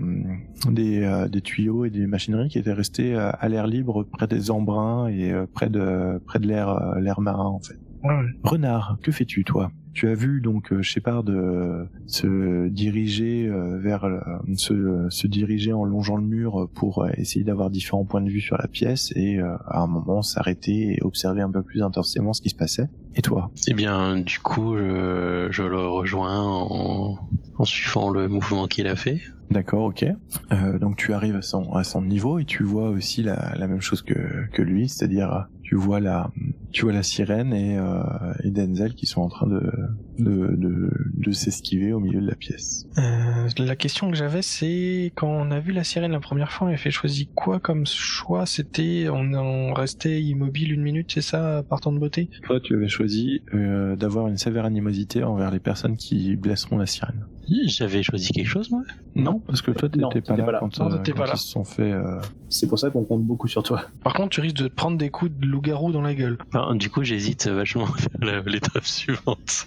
[0.71, 4.27] des, euh, des tuyaux et des machineries qui étaient restés euh, à l'air libre près
[4.27, 8.27] des embruns et euh, près de près de l'air euh, l'air marin en fait ouais.
[8.43, 9.71] Renard, que fais-tu toi?
[9.95, 14.21] Tu as vu donc euh, Shepard euh, se diriger euh, vers le-
[14.57, 18.41] se, se diriger en longeant le mur pour euh, essayer d'avoir différents points de vue
[18.41, 22.33] sur la pièce et euh, à un moment s'arrêter et observer un peu plus intensément
[22.33, 22.89] ce qui se passait.
[23.17, 23.51] Et toi?
[23.69, 27.19] Eh bien, du coup, je, je le rejoins en,
[27.57, 29.21] en suivant le mouvement qu'il a fait.
[29.51, 30.05] D'accord, ok.
[30.53, 33.67] Euh, donc tu arrives à son, à son niveau et tu vois aussi la, la
[33.69, 36.31] même chose que, que lui, c'est-à-dire euh, tu vois la,
[36.73, 38.03] tu vois la sirène et, euh,
[38.43, 39.71] et Denzel qui sont en train de,
[40.19, 42.87] de, de, de s'esquiver au milieu de la pièce.
[42.99, 46.69] Euh, la question que j'avais, c'est quand on a vu la sirène la première fois,
[46.69, 48.47] on a fait choisir quoi comme choix?
[48.47, 52.29] C'était on, on restait immobile une minute, c'est ça, partant de beauté?
[52.43, 56.87] Toi, tu avais choisi euh, d'avoir une sévère animosité envers les personnes qui blesseront la
[56.87, 57.27] sirène.
[57.67, 58.83] J'avais choisi quelque chose, moi
[59.15, 60.59] Non, parce que toi, t'étais pas, pas là.
[60.61, 61.33] quand, Non, euh, quand pas là.
[61.35, 61.93] ils se sont fait.
[61.93, 63.83] euh, C'est pour ça qu'on compte beaucoup sur toi.
[64.03, 66.39] Par contre, tu risques de te prendre des coups de loup-garou dans la gueule.
[66.75, 69.67] Du coup, j'hésite vachement à faire l'étape suivante.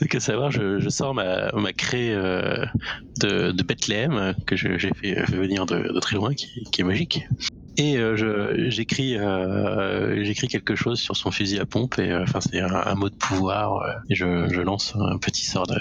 [0.00, 2.64] Donc, à savoir, je, je sors ma, ma craie euh,
[3.20, 7.26] de, de Bethléem, que j'ai fait venir de, de très loin, qui, qui est magique.
[7.76, 12.40] Et euh, j'écris euh, j'écris quelque chose sur son fusil à pompe, et euh, enfin,
[12.40, 15.78] c'est un, un mot de pouvoir, euh, et je, je lance un petit sort de,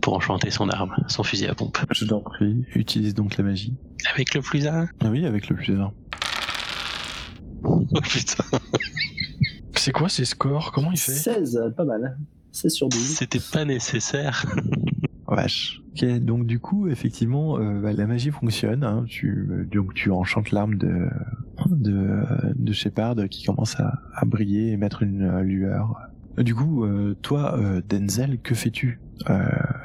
[0.00, 1.78] pour enchanter son arme, son fusil à pompe.
[1.90, 3.74] Je t'en prie, utilise donc la magie.
[4.14, 4.88] Avec le plus un?
[5.00, 5.92] Ah oui, avec le plus un.
[7.64, 8.44] Oh putain,
[9.74, 10.70] C'est quoi ces scores?
[10.72, 11.12] Comment il fait?
[11.12, 12.16] 16, pas mal.
[12.52, 13.00] 16 sur 12.
[13.00, 14.44] c'était pas nécessaire.
[15.34, 15.82] Vache.
[15.92, 18.82] Ok, donc du coup, effectivement, euh, bah, la magie fonctionne.
[18.84, 21.06] Hein, tu, euh, donc tu enchantes l'arme de
[21.70, 22.20] de,
[22.56, 25.94] de Shepard qui commence à, à briller et mettre une euh, lueur.
[26.38, 29.00] Du coup, euh, toi, euh, Denzel, que fais-tu?
[29.28, 29.38] Euh,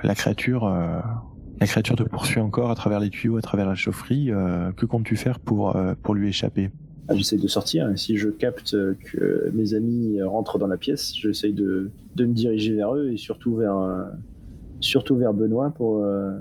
[0.04, 1.00] La créature, euh,
[1.60, 4.32] la créature te poursuit encore à travers les tuyaux, à travers la chaufferie.
[4.32, 6.72] euh, que comptes-tu faire pour euh, pour lui échapper?
[7.10, 7.90] Ah, J'essaie de sortir.
[7.98, 12.76] Si je capte que mes amis rentrent dans la pièce, j'essaie de, de me diriger
[12.76, 14.04] vers eux et surtout vers, euh,
[14.80, 16.32] surtout vers Benoît pour, euh,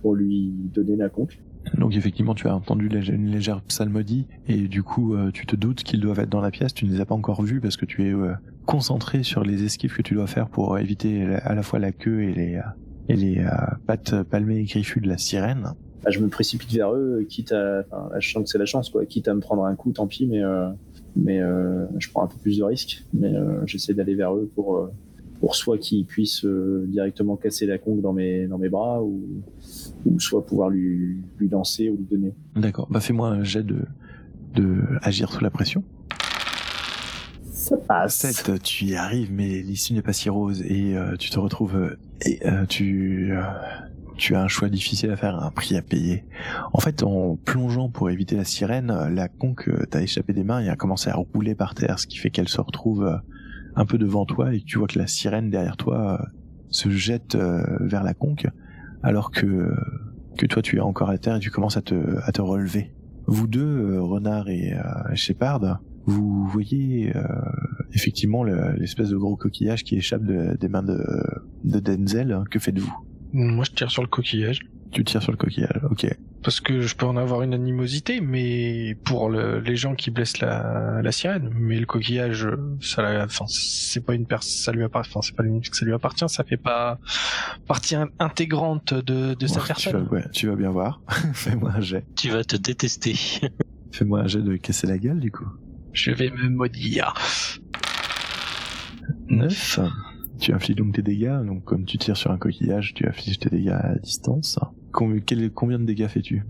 [0.00, 1.40] pour lui donner la conque.
[1.78, 5.84] Donc effectivement, tu as entendu une légère psalmodie et du coup, euh, tu te doutes
[5.84, 6.74] qu'ils doivent être dans la pièce.
[6.74, 8.32] Tu ne les as pas encore vus parce que tu es euh,
[8.66, 12.22] concentré sur les esquives que tu dois faire pour éviter à la fois la queue
[12.22, 12.60] et les
[13.08, 13.44] et les
[13.84, 15.74] pattes palmées et griffues de la sirène.
[16.04, 17.84] Ah, je me précipite vers eux, quitte à.
[17.90, 19.06] Enfin, je sens que c'est la chance, quoi.
[19.06, 20.68] Quitte à me prendre un coup, tant pis, mais, euh,
[21.14, 23.04] mais euh, je prends un peu plus de risques.
[23.12, 24.88] Mais euh, j'essaie d'aller vers eux pour,
[25.42, 29.42] pour soit qu'ils puissent euh, directement casser la conque dans mes, dans mes bras, ou,
[30.06, 32.32] ou soit pouvoir lui, lui lancer ou lui donner.
[32.54, 32.86] D'accord.
[32.88, 33.80] Bah fais-moi un jet de
[34.54, 35.82] de agir sous la pression.
[37.50, 38.18] Ça passe.
[38.18, 41.96] 7, tu y arrives, mais l'issue n'est pas si rose et euh, tu te retrouves
[42.24, 43.34] et euh, tu
[44.16, 46.24] tu as un choix difficile à faire, un prix à payer.
[46.72, 50.68] En fait, en plongeant pour éviter la sirène, la conque t'a échappé des mains et
[50.68, 53.20] a commencé à rouler par terre, ce qui fait qu'elle se retrouve
[53.76, 56.24] un peu devant toi et tu vois que la sirène derrière toi euh,
[56.70, 58.46] se jette euh, vers la conque,
[59.02, 59.70] alors que
[60.38, 61.94] que toi tu es encore à terre et tu commences à te
[62.24, 62.92] à te relever.
[63.26, 64.80] Vous deux, euh, Renard et euh,
[65.14, 67.22] Shepard, vous voyez euh,
[67.92, 70.98] effectivement le- l'espèce de gros coquillage qui échappe de- des mains de,
[71.64, 72.40] de Denzel.
[72.50, 72.92] Que faites-vous?
[73.32, 74.60] Moi, je tire sur le coquillage.
[74.92, 76.06] Tu tires sur le coquillage, ok.
[76.42, 80.40] Parce que je peux en avoir une animosité, mais pour le- les gens qui blessent
[80.40, 81.50] la, la sirène.
[81.54, 82.46] Mais le coquillage,
[82.80, 85.94] ça, enfin, c'est pas une ça lui appartient, enfin, c'est pas lui que ça lui
[85.94, 86.98] appartient, ça fait pas
[87.66, 90.04] partie in- intégrante de, de sa Ouais, tu, personne.
[90.04, 91.00] vas, ouais, tu vas bien voir.
[91.32, 92.04] Fais-moi un jet.
[92.16, 93.14] Tu vas te détester.
[93.92, 95.46] Fais-moi un jet de casser la gueule, du coup.
[95.94, 97.14] Je vais me maudire.
[99.28, 99.80] 9.
[100.38, 103.48] Tu infliges donc tes dégâts, donc comme tu tires sur un coquillage, tu infliges tes
[103.50, 104.58] dégâts à distance.
[104.92, 106.44] Combien de dégâts fais-tu?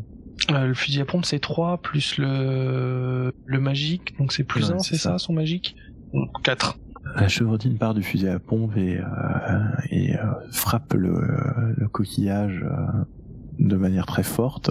[0.50, 4.76] Euh, le fusil à pompe c'est 3 plus le le magique, donc c'est plus Ouais,
[4.76, 5.12] 1, c'est ça.
[5.12, 5.18] ça.
[5.18, 5.76] son magique?
[6.42, 6.78] 4.
[7.16, 9.04] La chevrotine part du fusil à pompe et, euh,
[9.90, 10.20] et euh,
[10.50, 11.14] frappe le,
[11.76, 12.64] le coquillage
[13.58, 14.70] de manière très forte.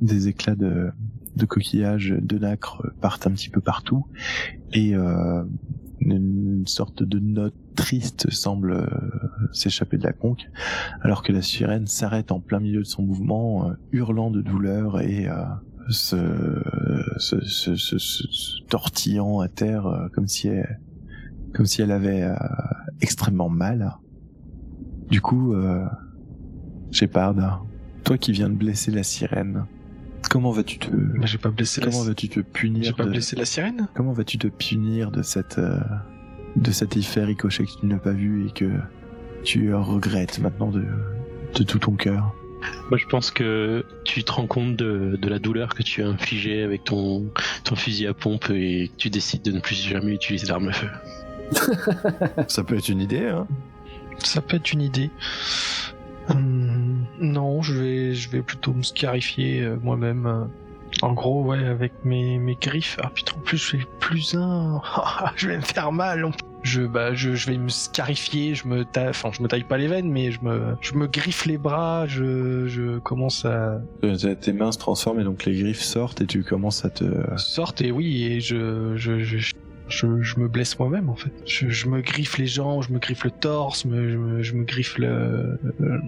[0.00, 0.90] Des éclats de,
[1.36, 4.06] de coquillage de nacre partent un petit peu partout
[4.72, 5.42] et euh,
[6.04, 8.86] une sorte de note triste semble euh,
[9.52, 10.48] s'échapper de la conque
[11.00, 15.00] alors que la sirène s'arrête en plein milieu de son mouvement, euh, hurlant de douleur
[15.00, 15.44] et euh,
[15.88, 16.16] se,
[18.68, 20.80] tortillant à terre comme si elle,
[21.54, 22.24] comme si elle avait
[23.00, 23.96] extrêmement mal.
[25.10, 25.54] Du coup,
[26.92, 27.64] Shepard,
[28.04, 29.66] toi qui viens de blesser la sirène,
[30.28, 33.10] comment vas-tu te, Bah, j'ai pas blessé la comment vas-tu te punir J'ai pas de-
[33.10, 35.78] blessé la sirène Comment vas-tu te punir de cette euh,
[36.56, 38.70] de cet effet ricochet que tu n'as pas vu et que
[39.44, 40.84] tu regrettes maintenant de,
[41.54, 42.34] de tout ton cœur?
[42.90, 46.06] Moi, je pense que tu te rends compte de, de la douleur que tu as
[46.06, 47.30] infligée avec ton,
[47.64, 50.72] ton fusil à pompe et que tu décides de ne plus jamais utiliser d'arme à
[50.72, 50.88] feu.
[52.48, 53.46] Ça peut être une idée, hein
[54.18, 55.10] Ça peut être une idée.
[56.28, 60.26] Hum, non, je vais, je vais plutôt me scarifier euh, moi-même.
[60.26, 60.44] euh.
[61.00, 62.98] En gros, ouais, avec mes, mes griffes.
[63.02, 64.80] Ah putain, en plus, je fais plus un.
[65.36, 66.30] je vais me faire mal.
[66.62, 68.54] Je, bah, je, je vais me scarifier.
[68.54, 71.06] Je me taille, enfin, je me taille pas les veines, mais je me, je me
[71.08, 72.06] griffe les bras.
[72.06, 76.26] Je, je commence à Euh, Tes mains se transforment et donc les griffes sortent et
[76.26, 77.04] tu commences à te...
[77.36, 77.86] sortir.
[77.86, 79.52] Et oui, et je, je, je,
[79.92, 81.30] je, je me blesse moi-même en fait.
[81.46, 84.54] Je, je me griffe les jambes, je me griffe le torse, me- je, me, je
[84.54, 86.00] me griffe le, le-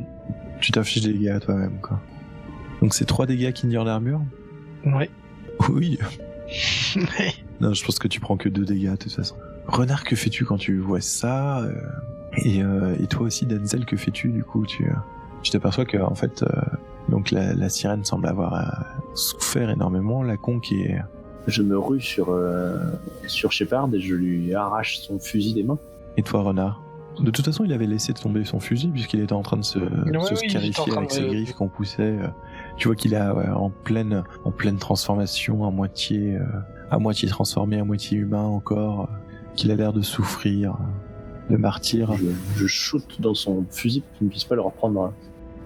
[0.61, 2.01] Tu t'affiches des dégâts à toi-même, quoi.
[2.81, 4.21] Donc c'est trois dégâts qui ignorent l'armure?
[4.87, 5.11] Ouais.
[5.69, 5.99] Oui.
[7.61, 9.37] Non, je pense que tu prends que deux dégâts de toute façon.
[9.67, 11.73] Renard, que fais-tu quand tu vois ça euh,
[12.45, 14.93] et, euh, et toi aussi, Denzel, que fais-tu du coup Tu euh,
[15.43, 16.49] tu t'aperçois que en fait, euh,
[17.09, 20.23] donc la, la sirène semble avoir souffert énormément.
[20.23, 20.99] La conque est
[21.47, 22.77] Je me rue sur, euh,
[23.27, 25.79] sur Shepard et je lui arrache son fusil des mains.
[26.17, 26.81] et toi, Renard.
[27.21, 29.79] De toute façon, il avait laissé tomber son fusil puisqu'il était en train de se,
[29.79, 32.17] se scarifier avec de- ses griffes qu'on poussait.
[32.77, 36.45] Tu vois qu'il est en pleine, en pleine transformation, à moitié, euh,
[36.91, 39.07] à moitié transformé, à moitié humain encore, euh,
[39.55, 42.13] qu'il a l'air de souffrir, euh, le martyr.
[42.17, 42.25] Je,
[42.63, 45.01] je shoot dans son fusil pour qu'il ne puisse pas le reprendre.
[45.03, 45.13] hein.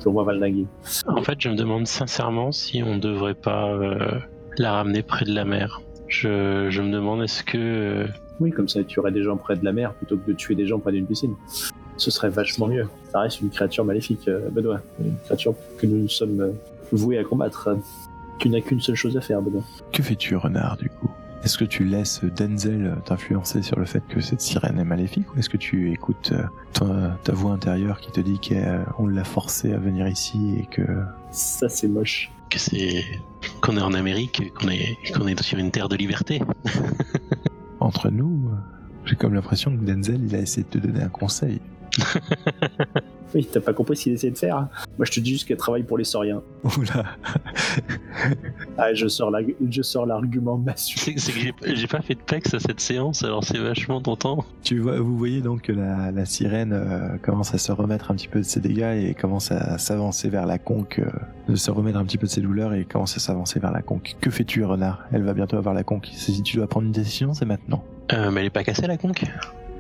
[0.05, 0.67] Je vois valnaguer.
[1.07, 4.19] En fait, je me demande sincèrement si on devrait pas euh,
[4.59, 5.81] la ramener près de la mer.
[6.09, 8.07] Je, je me demande est-ce que euh,
[8.41, 10.55] Oui, comme ça, tu aurais des gens près de la mer plutôt que de tuer
[10.55, 11.35] des gens près d'une piscine.
[11.97, 12.89] Ce serait vachement mieux.
[13.13, 14.81] Ça reste une créature maléfique, euh, Benoît.
[15.01, 16.53] Une créature que nous nous sommes euh,
[16.93, 17.71] voués à combattre.
[18.39, 19.65] Tu n'as qu'une seule chose à faire, Benoît.
[19.93, 21.11] Que fais-tu, Renard, du coup?
[21.45, 25.39] Est-ce que tu laisses Denzel t'influencer sur le fait que cette sirène est maléfique ou
[25.39, 26.33] est-ce que tu écoutes
[26.73, 30.83] ta, ta voix intérieure qui te dit qu'on l'a forcé à venir ici et que...
[31.31, 32.33] Ça, c'est moche.
[32.51, 33.05] que c'est
[33.69, 36.41] qu'on est en Amérique, qu'on est sur une terre de liberté.
[37.81, 38.51] Entre nous,
[39.05, 41.61] j'ai comme l'impression que Denzel, il a essayé de te donner un conseil.
[43.35, 44.57] Oui, t'as pas compris ce qu'il essaie de faire.
[44.57, 44.71] hein.
[44.97, 46.41] Moi, je te dis juste qu'elle travaille pour les sauriens.
[46.65, 47.05] Oula
[48.79, 50.99] Ah, je sors la- je sors l'argument massu.
[50.99, 54.47] C'est que j'ai- j'ai pas fait de pex à cette séance, alors c'est vachement tentant.
[54.63, 58.15] Tu vois, vous voyez donc que la, la sirène euh, commence à se remettre un
[58.15, 61.11] petit peu de ses dégâts et commence à s'avancer vers la conque, euh,
[61.51, 63.83] de se remettre un petit peu de ses douleurs et commence à s'avancer vers la
[63.83, 64.17] conque.
[64.23, 65.01] Que fais-tu, renard?
[65.13, 66.09] Elle va bientôt avoir la conque.
[66.15, 67.85] Si tu dois prendre une décision, c'est maintenant.
[68.15, 69.25] Euh, mais elle est pas cassée la conque?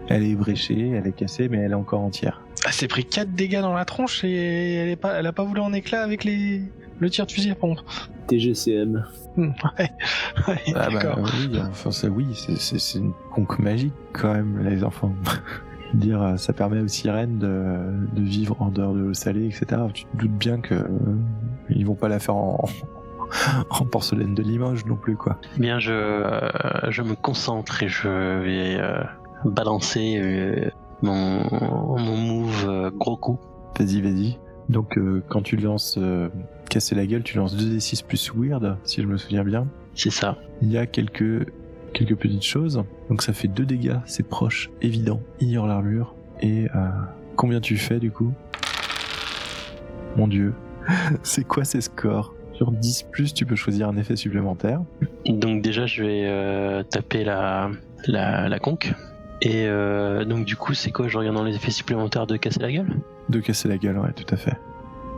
[0.08, 2.40] Elle est bréchée, elle est cassée, mais elle est encore entière.
[2.66, 5.44] Elle s'est pris 4 dégâts dans la tronche et elle, est pas, elle a pas
[5.44, 6.62] voulu en éclat avec les,
[6.98, 7.80] le tir de fusil à pompe.
[8.26, 9.04] TGCM.
[9.36, 9.46] Ouais,
[10.48, 11.18] ouais Ah bah d'accord.
[11.38, 15.14] oui, enfin ça oui, c'est- c'est c'est une conque magique quand même, les enfants.
[15.94, 17.76] Dire, euh, ça permet aux sirènes de,
[18.12, 19.80] de vivre en dehors de l'eau salée, etc.
[19.94, 20.86] Tu te doutes bien que euh,
[21.70, 22.62] ils vont pas la faire en,
[23.70, 25.38] en porcelaine de Limoges non plus, quoi.
[25.56, 26.50] Eh Bien, je euh,
[26.90, 29.02] je me concentre et je vais euh,
[29.44, 30.70] balancer euh,
[31.02, 31.42] mon
[31.98, 33.38] mon move euh, gros coup.
[33.78, 34.38] Vas-y, vas-y.
[34.68, 35.98] Donc euh, quand tu lances
[36.68, 39.66] casser la gueule, tu lances 2d6 plus weird, si je me souviens bien.
[39.94, 40.36] C'est ça.
[40.62, 41.50] Il y a quelques
[41.94, 42.84] quelques petites choses.
[43.08, 46.14] Donc ça fait deux dégâts, c'est proche, évident, ignore l'armure.
[46.40, 46.66] Et
[47.36, 48.32] combien tu fais du coup?
[50.16, 50.54] Mon dieu.
[51.22, 52.34] c'est quoi ces scores?
[52.58, 54.80] Sur 10 plus, tu peux choisir un effet supplémentaire.
[55.26, 57.70] Donc déjà, je vais euh, taper la,
[58.08, 58.92] la, la conque.
[59.40, 62.60] Et euh, donc du coup, c'est quoi Je regarde dans les effets supplémentaires de casser
[62.60, 62.88] la gueule?
[63.28, 64.56] De casser la gueule, ouais, tout à fait.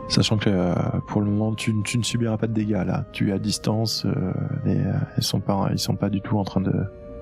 [0.09, 0.73] Sachant que euh,
[1.07, 3.05] pour le moment, tu, tu ne subiras pas de dégâts là.
[3.13, 4.33] Tu es à distance, euh,
[4.65, 4.77] et,
[5.17, 6.73] ils sont pas, ils sont pas du tout en train de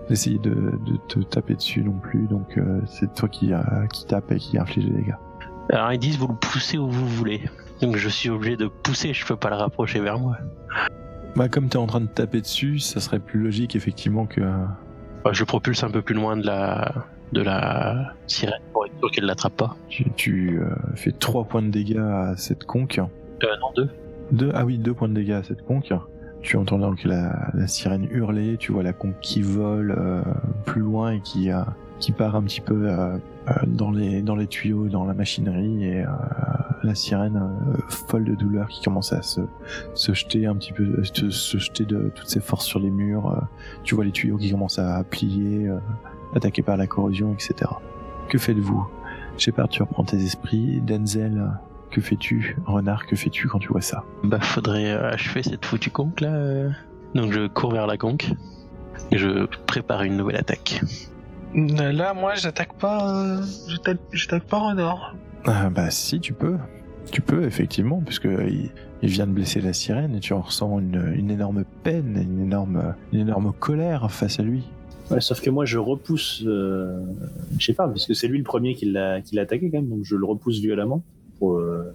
[0.09, 2.27] d'essayer de, de te taper dessus non plus.
[2.27, 3.51] Donc c'est toi qui
[3.93, 5.15] qui tape et qui inflige les dégâts.
[5.71, 7.43] Alors ils disent vous le poussez où vous voulez.
[7.79, 10.37] Donc je suis obligé de pousser, je peux pas le rapprocher vers moi.
[11.35, 14.41] Bah comme t'es en train de taper dessus, ça serait plus logique effectivement que
[15.31, 19.25] je propulse un peu plus loin de la de la sirène pour être sûr qu'elle
[19.25, 19.75] l'attrape pas.
[19.87, 22.99] tu, tu euh, fais 3 points de dégâts à cette conque.
[22.99, 23.89] Euh, non, deux.
[24.31, 25.93] Deux, ah oui, deux points de dégâts à cette conque.
[26.41, 30.21] Tu entends donc la, la sirène hurler, tu vois la conque qui vole euh,
[30.65, 31.61] plus loin et qui, euh,
[31.99, 35.83] qui part un petit peu euh, euh, dans, les, dans les tuyaux, dans la machinerie,
[35.83, 36.07] et euh,
[36.83, 37.41] la sirène
[37.89, 39.41] folle de douleur qui commence à se,
[39.93, 43.47] se jeter un petit peu, se, jeter de toutes ses forces sur les murs.
[43.83, 45.69] tu vois les tuyaux qui commencent à plier,
[46.35, 47.69] attaqués par la corrosion, etc.
[48.29, 48.87] Que faites-vous?
[49.37, 50.81] Shepard, tu reprends tes esprits.
[50.81, 51.51] Denzel,
[51.91, 52.57] que fais-tu?
[52.65, 54.03] Renard, que fais-tu quand tu vois ça?
[54.23, 56.69] Bah faudrait achever cette foutue conque là.
[57.13, 58.31] Donc je cours vers la conque
[59.11, 60.81] et je prépare une nouvelle attaque.
[61.55, 63.15] Là, moi, j'attaque pas.
[63.39, 65.15] euh, j'attaque- J'attaque pas Renard.
[65.45, 66.57] Ah bah si, tu peux.
[67.11, 68.69] Tu peux, effectivement, puisque il,
[69.01, 72.43] il vient de blesser la sirène et tu en ressens une, une énorme peine, une
[72.43, 74.63] énorme, une énorme colère face à lui.
[75.09, 76.99] Ouais, sauf que moi, je repousse euh,
[77.57, 80.03] Shepard, parce que c'est lui le premier qui l'a qui l'a attaqué quand même, donc
[80.03, 81.01] je le repousse violemment
[81.39, 81.91] pour, euh,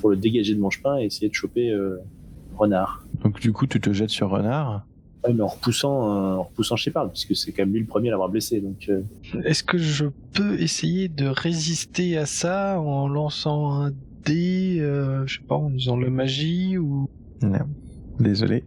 [0.00, 1.98] pour le dégager de mon chemin et essayer de choper euh,
[2.58, 3.04] Renard.
[3.22, 4.84] Donc du coup, tu te jettes sur Renard.
[5.26, 8.08] Ouais, mais en repoussant, euh, en repoussant Shepard, puisque c'est quand même lui le premier
[8.08, 8.60] à l'avoir blessé.
[8.60, 9.02] Donc, euh,
[9.44, 13.92] Est-ce que je peux essayer de résister à ça en lançant un
[14.24, 17.08] dé, euh, je sais pas, en usant le magie ou?
[17.42, 17.66] Non.
[18.20, 18.64] Désolé.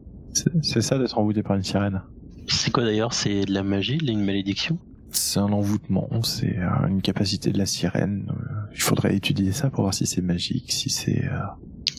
[0.61, 2.01] C'est ça d'être envoûté par une sirène.
[2.47, 3.13] C'est quoi d'ailleurs?
[3.13, 4.77] C'est de la magie, de une malédiction?
[5.11, 8.27] C'est un envoûtement, c'est euh, une capacité de la sirène.
[8.29, 11.25] Euh, Il faudrait étudier ça pour voir si c'est magique, si c'est...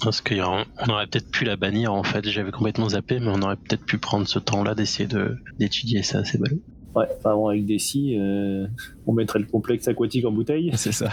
[0.02, 2.28] Parce qu'on on aurait peut-être pu la bannir en fait.
[2.28, 6.24] J'avais complètement zappé, mais on aurait peut-être pu prendre ce temps-là d'essayer de d'étudier ça.
[6.24, 6.60] C'est ballot.
[6.94, 8.66] ouais, enfin bon, avec des si, euh,
[9.06, 10.70] on mettrait le complexe aquatique en bouteille.
[10.74, 11.10] C'est ça.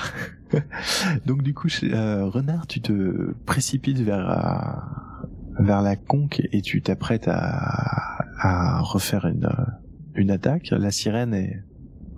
[1.26, 6.82] Donc du coup, euh, Renard, tu te précipites vers euh, vers la conque et tu
[6.82, 9.50] t'apprêtes à, à refaire une
[10.16, 10.70] une attaque.
[10.72, 11.62] La sirène est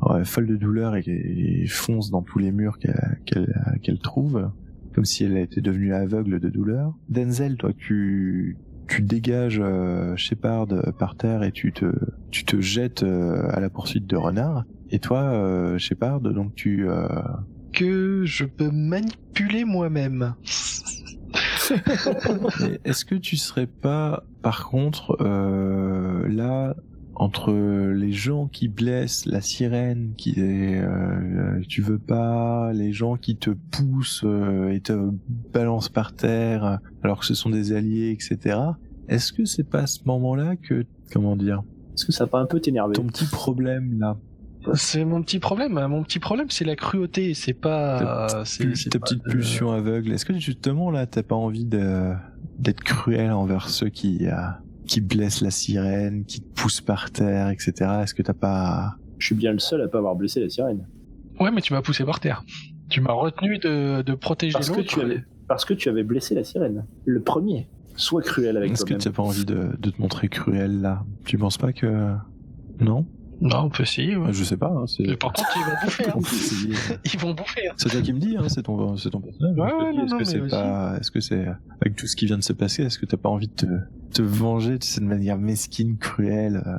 [0.03, 4.51] ouais, folle de douleur et, et fonce dans tous les murs qu'elle qu'elle qu'elle trouve,
[4.93, 6.93] comme si elle était devenue aveugle de douleur.
[7.09, 10.67] Denzel, toi, tu tu dégages euh, Shepard
[10.97, 11.93] par terre et tu te
[12.31, 14.65] tu te jettes euh, à la poursuite de Renard.
[14.91, 17.07] Et toi, euh, Shepard, donc tu euh,
[17.73, 20.33] Que je peux manipuler moi-même.
[22.83, 26.75] Est-ce que tu serais pas, par contre, euh, là,
[27.19, 33.35] entre les gens qui blessent la sirène, qui euh, tu veux pas, les gens qui
[33.35, 34.93] te poussent euh, et te
[35.53, 38.57] balancent par terre, alors que ce sont des alliés, etc.
[39.09, 41.61] Est-ce que c'est pas à ce moment-là que, comment dire,
[41.93, 44.17] Est-ce que ça pas un peu t'énerver ton petit problème là,
[44.75, 45.73] C'est mon petit problème.
[45.73, 47.33] Mon petit problème, c'est la cruauté.
[47.33, 48.27] C'est pas.
[48.45, 51.35] c'est- ta c'est ta pas petite de- pulsion aveugle, est-ce que justement là, t'as pas
[51.35, 52.13] envie de
[52.59, 54.35] d'être cruel envers ceux qui euh,
[54.89, 57.73] qui blessent la sirène, qui te poussent par terre, etc.
[58.03, 60.87] Est-ce que t'as pas Je suis bien le seul à pas avoir blessé la sirène.
[61.39, 62.43] Ouais, mais tu m'as poussé par terre.
[62.89, 64.89] Tu m'as retenu de, de protéger Parce que l'autre.
[64.89, 66.85] tu avais, parce que tu avais blessé la sirène.
[67.05, 67.69] Le premier.
[67.95, 69.01] Sois cruel avec Est-ce que toi-même.
[69.03, 71.03] t'as pas envie de, de te montrer cruel là?
[71.25, 72.13] Tu penses pas que
[72.79, 73.05] non?
[73.41, 74.15] Non, on peut essayer.
[74.17, 74.33] Ouais.
[74.33, 74.67] Je sais pas.
[74.67, 76.93] Hein, c'est Mais par contre, ils vont bouffer.
[76.93, 76.95] hein.
[77.13, 77.67] Ils vont bouffer.
[77.69, 77.73] hein.
[77.77, 79.57] C'est toi qui me dis, hein, c'est ton, c'est ton personnage.
[79.57, 81.45] Ouais, te ouais, est-ce que c'est pas, est-ce que c'est
[81.81, 83.65] avec tout ce qui vient de se passer, est-ce que t'as pas envie de te,
[84.13, 86.77] te venger de cette manière mesquine, cruelle euh,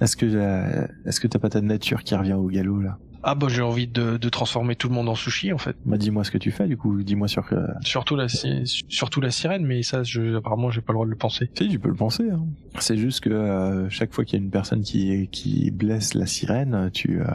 [0.00, 2.98] Est-ce que, euh, est-ce que t'as pas ta nature qui revient au galop là?
[3.24, 5.76] Ah bah j'ai envie de, de transformer tout le monde en sushi en fait.
[5.84, 7.02] Bah dis-moi ce que tu fais du coup.
[7.02, 7.54] Dis-moi sur que.
[7.82, 11.10] Surtout la, si- surtout la sirène, mais ça, je, apparemment, j'ai pas le droit de
[11.10, 11.50] le penser.
[11.56, 12.28] Si, tu peux le penser.
[12.30, 12.44] Hein.
[12.78, 16.26] C'est juste que euh, chaque fois qu'il y a une personne qui qui blesse la
[16.26, 17.26] sirène, tu euh,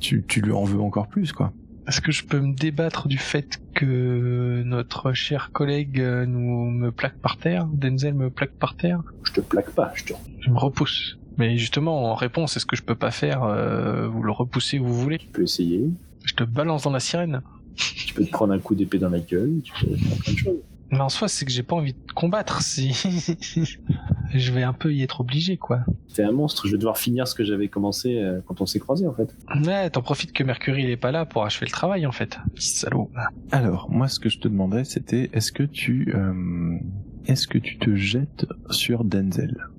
[0.00, 1.52] tu tu lui en veux encore plus quoi.
[1.88, 6.92] Est-ce que je peux me débattre du fait que notre cher collègue euh, nous me
[6.92, 9.00] plaque par terre, Denzel me plaque par terre?
[9.24, 10.12] Je te plaque pas, je te.
[10.40, 11.18] Je me repousse.
[11.40, 14.84] Mais justement, en réponse, est-ce que je peux pas faire euh, vous le repousser où
[14.84, 15.16] vous voulez?
[15.16, 15.88] Tu peux essayer.
[16.22, 17.40] Je te balance dans la sirène.
[17.76, 19.62] Tu peux te prendre un coup d'épée dans la gueule.
[19.64, 20.58] Tu peux faire plein de choses.
[20.90, 22.60] Mais en soi, c'est que j'ai pas envie de combattre.
[22.60, 22.92] Si
[24.34, 25.80] je vais un peu y être obligé, quoi.
[26.12, 26.66] T'es un monstre.
[26.66, 29.34] Je vais devoir finir ce que j'avais commencé euh, quand on s'est croisés en fait.
[29.64, 32.38] Ouais, t'en profites que Mercury il est pas là pour achever le travail, en fait.
[32.54, 33.10] Petit salaud.
[33.50, 36.76] Alors moi, ce que je te demandais, c'était est-ce que tu euh,
[37.24, 39.69] est-ce que tu te jettes sur Denzel?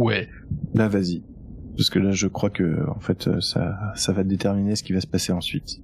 [0.00, 0.28] Ouais.
[0.74, 1.22] Là, vas-y.
[1.76, 5.00] Parce que là, je crois que en fait, ça ça va déterminer ce qui va
[5.00, 5.80] se passer ensuite.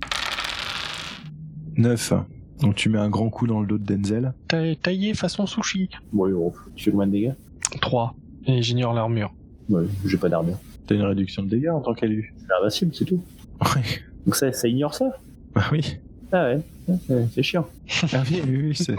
[1.77, 2.13] 9.
[2.61, 4.33] Donc tu mets un grand coup dans le dos de Denzel.
[4.49, 5.91] Ta- Taillé façon sushi.
[6.13, 7.33] Ouais, oh, tu fais combien de dégâts
[7.81, 8.15] 3.
[8.47, 9.35] Et j'ignore l'armure.
[9.69, 10.59] Ouais, j'ai pas d'armure.
[10.87, 12.35] T'as une réduction de dégâts en tant qu'élu.
[12.39, 13.23] C'est invincible, c'est tout.
[13.61, 13.83] Ouais.
[14.25, 15.19] Donc ça, ça ignore ça
[15.55, 15.99] Bah oui.
[16.33, 16.61] Ah ouais,
[17.09, 17.67] Ouais, c'est- chiant.
[18.13, 18.97] Ah oui, oui, oui, c'est-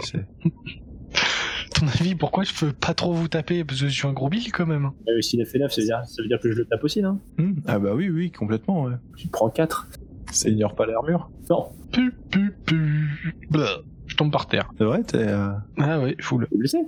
[1.78, 4.28] ton avis, pourquoi je peux pas trop vous taper Parce que je suis un gros
[4.28, 4.90] bill quand même.
[5.08, 6.82] Euh, S'il a fait 9, ça veut, dire, ça veut dire que je le tape
[6.84, 7.20] aussi, non?
[7.38, 8.94] Hmm, Ah bah oui, oui, complètement, ouais.
[9.16, 9.88] Tu prends 4.
[10.32, 11.30] Ça ignore pas l'armure?
[11.50, 13.34] Non, Pu, pu, pu.
[13.50, 13.78] Blah.
[14.06, 14.70] Je tombe par terre.
[14.78, 15.18] C'est vrai, t'es...
[15.18, 16.46] euh, Ah ouais, full.
[16.50, 16.78] t'es blessé?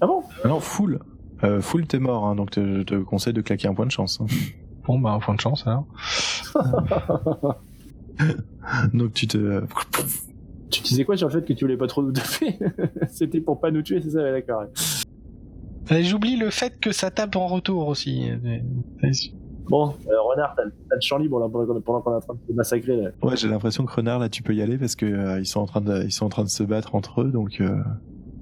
[0.00, 0.22] Ah bon?
[0.44, 0.98] Non, full.
[1.44, 3.90] Euh, full, t'es mort, hein, donc te- je te conseille de claquer un point de
[3.92, 4.20] chance.
[4.20, 4.26] hein.
[4.86, 5.86] Bon bah, un point de chance alors.
[8.92, 9.62] Donc tu te...
[10.72, 12.58] Tu disais quoi sur le fait que tu voulais pas trop nous taper
[13.10, 14.64] C'était pour pas nous tuer, c'est ça, ouais, d'accord.
[16.00, 18.30] J'oublie le fait que ça tape en retour aussi.
[19.68, 21.66] Bon, euh, Renard, t'as le champ libre là, pendant
[22.00, 23.10] qu'on est en train de se massacrer là.
[23.22, 25.60] Ouais, j'ai l'impression que Renard, là, tu peux y aller parce que euh, ils sont
[25.60, 27.60] en train de, ils sont en train de se battre entre eux, donc.
[27.60, 27.76] euh,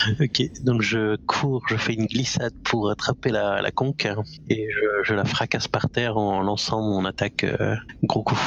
[0.20, 4.66] Ok, donc je cours, je fais une glissade pour attraper la, la conque hein, et
[4.70, 7.74] je, je la fracasse par terre en lançant mon attaque euh,
[8.04, 8.38] gros coup.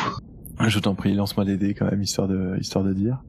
[0.68, 3.22] Je t'en prie, lance-moi des dés quand même, histoire de, histoire de dire.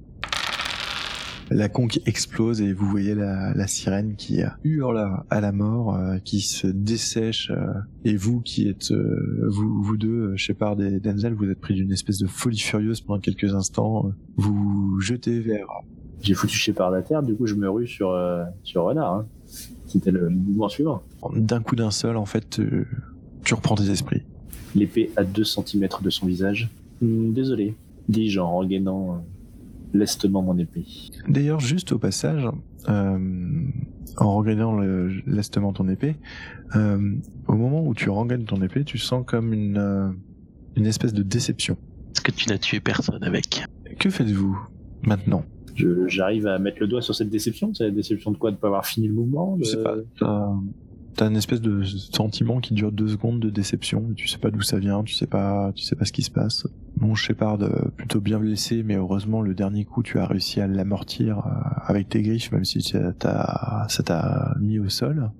[1.54, 6.18] La conque explose et vous voyez la, la sirène qui hurle à la mort, euh,
[6.18, 7.52] qui se dessèche.
[7.52, 7.72] euh,
[8.04, 11.92] et vous qui êtes, euh, vous, vous deux, Shepard et Denzel, vous êtes pris d'une
[11.92, 14.10] espèce de folie furieuse pendant quelques instants.
[14.36, 15.68] Vous vous jetez vers
[16.22, 18.18] J'ai foutu Shepard à terre, du coup je me rue sur,
[18.64, 19.14] sur Renard.
[19.14, 19.26] Hein.
[19.86, 21.04] C'était le mouvement suivant.
[21.36, 22.60] d'un coup d'un seul, en fait,
[23.44, 24.22] tu reprends tes esprits.
[24.74, 26.68] L'épée à 2 cm de son visage.
[27.00, 27.76] Hmm, désolé,
[28.08, 29.24] dis-je en regainant
[29.94, 30.84] lestement mon épée.
[31.28, 32.46] D'ailleurs, juste au passage,
[32.88, 33.18] euh,
[34.18, 36.16] en regardant le- lestement ton épée,
[36.76, 37.14] euh,
[37.48, 40.08] au moment où tu regagnes ton épée, tu sens comme une, euh,
[40.76, 41.76] une espèce de déception.
[42.12, 43.62] Est-ce que tu n'as tué personne avec?
[43.98, 44.58] Que faites-vous
[45.06, 45.44] maintenant?
[46.06, 47.74] J'arrive à mettre le doigt sur cette déception.
[47.74, 48.52] C'est la déception de quoi?
[48.52, 49.56] De pas avoir fini le mouvement?
[49.60, 49.96] Je sais pas.
[51.16, 54.04] T'as une espèce de sentiment qui dure deux secondes de déception.
[54.16, 56.30] Tu sais pas d'où ça vient, tu sais pas, tu sais pas ce qui se
[56.30, 56.66] passe.
[56.98, 57.58] Mon Shepard,
[57.96, 61.50] plutôt bien blessé, mais heureusement le dernier coup, tu as réussi à l'amortir euh,
[61.86, 65.30] avec tes griffes, même si ça t'a ça t'a mis au sol.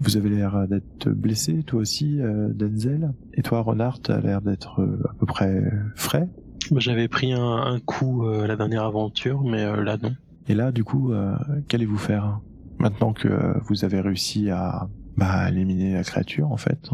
[0.00, 3.12] Vous avez l'air d'être blessé, toi aussi, euh, Denzel.
[3.34, 5.62] Et toi, Renard, t'as l'air d'être euh, à peu près
[5.94, 6.28] frais.
[6.70, 10.14] Bah, J'avais pris un, un coup euh, la dernière aventure, mais euh, là non.
[10.48, 11.34] Et là, du coup, euh,
[11.68, 12.40] qu'allez-vous faire
[12.78, 13.28] maintenant que
[13.68, 16.90] vous avez réussi à bah, éliminer la créature, en fait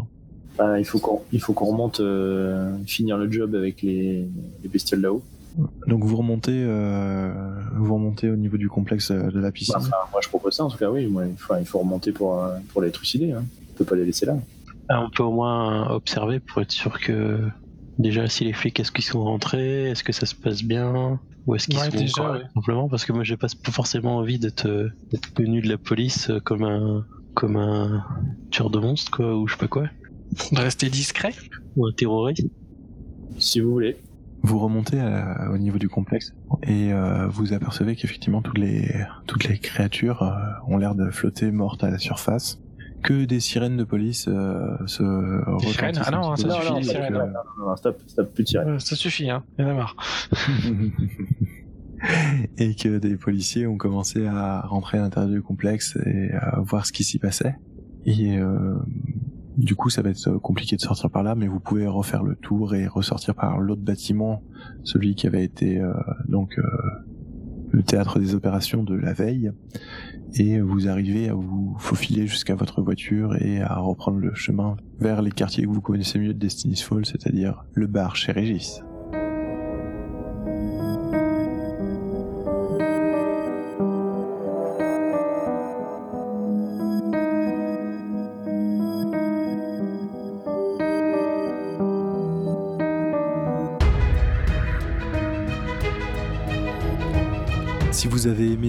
[0.57, 4.27] Bah, il faut qu'on il faut qu'on remonte euh, finir le job avec les,
[4.63, 5.23] les bestioles là-haut.
[5.87, 7.33] Donc vous remontez, euh,
[7.75, 9.75] vous remontez au niveau du complexe euh, de la piscine.
[9.77, 11.07] Enfin, moi je propose ça en tout cas, oui.
[11.07, 13.31] Moi, il, faut, il faut remonter pour, euh, pour les trucider.
[13.31, 13.43] Hein.
[13.71, 14.37] On peut pas les laisser là.
[14.89, 17.39] Ah, on peut au moins observer pour être sûr que
[17.97, 21.55] déjà si les flics est-ce qu'ils sont rentrés, est-ce que ça se passe bien, ou
[21.55, 22.41] est-ce qu'ils Ouais, sont déjà, encore ouais.
[22.53, 22.87] simplement?
[22.89, 24.67] Parce que moi j'ai pas pas forcément envie d'être
[25.11, 27.05] d'être connu de la police comme un
[27.39, 28.03] comme un
[28.51, 29.83] tueur de monstres quoi ou je sais pas quoi
[30.51, 31.33] De rester discret
[31.77, 32.45] ou un terroriste.
[33.37, 33.95] Si vous voulez.
[34.43, 36.33] Vous remontez à- au niveau du complexe
[36.63, 38.89] et euh, vous apercevez qu'effectivement toutes les
[39.27, 40.33] toutes les créatures euh,
[40.67, 42.59] ont l'air de flotter mortes à la surface.
[43.01, 44.97] Que des sirènes de police euh, se
[45.61, 47.15] sirènes retentissent Ah non, ça suffit, sirènes.
[47.15, 47.25] euh,
[47.57, 48.69] Non, non, stop, stop, plus de sirène.
[48.71, 49.43] Euh, Ça suffit, hein.
[49.57, 49.95] Il y en a marre.
[52.57, 56.85] et que des policiers ont commencé à rentrer à l'intérieur du complexe et à voir
[56.85, 57.55] ce qui s'y passait.
[58.05, 58.75] Et euh,
[59.57, 62.35] du coup, ça va être compliqué de sortir par là, mais vous pouvez refaire le
[62.35, 64.41] tour et ressortir par l'autre bâtiment,
[64.83, 65.93] celui qui avait été euh,
[66.27, 66.63] donc euh,
[67.71, 69.51] le théâtre des opérations de la veille.
[70.35, 75.21] Et vous arrivez à vous faufiler jusqu'à votre voiture et à reprendre le chemin vers
[75.21, 78.81] les quartiers que vous connaissez mieux de Destiny's Fall, c'est-à-dire le bar chez Régis.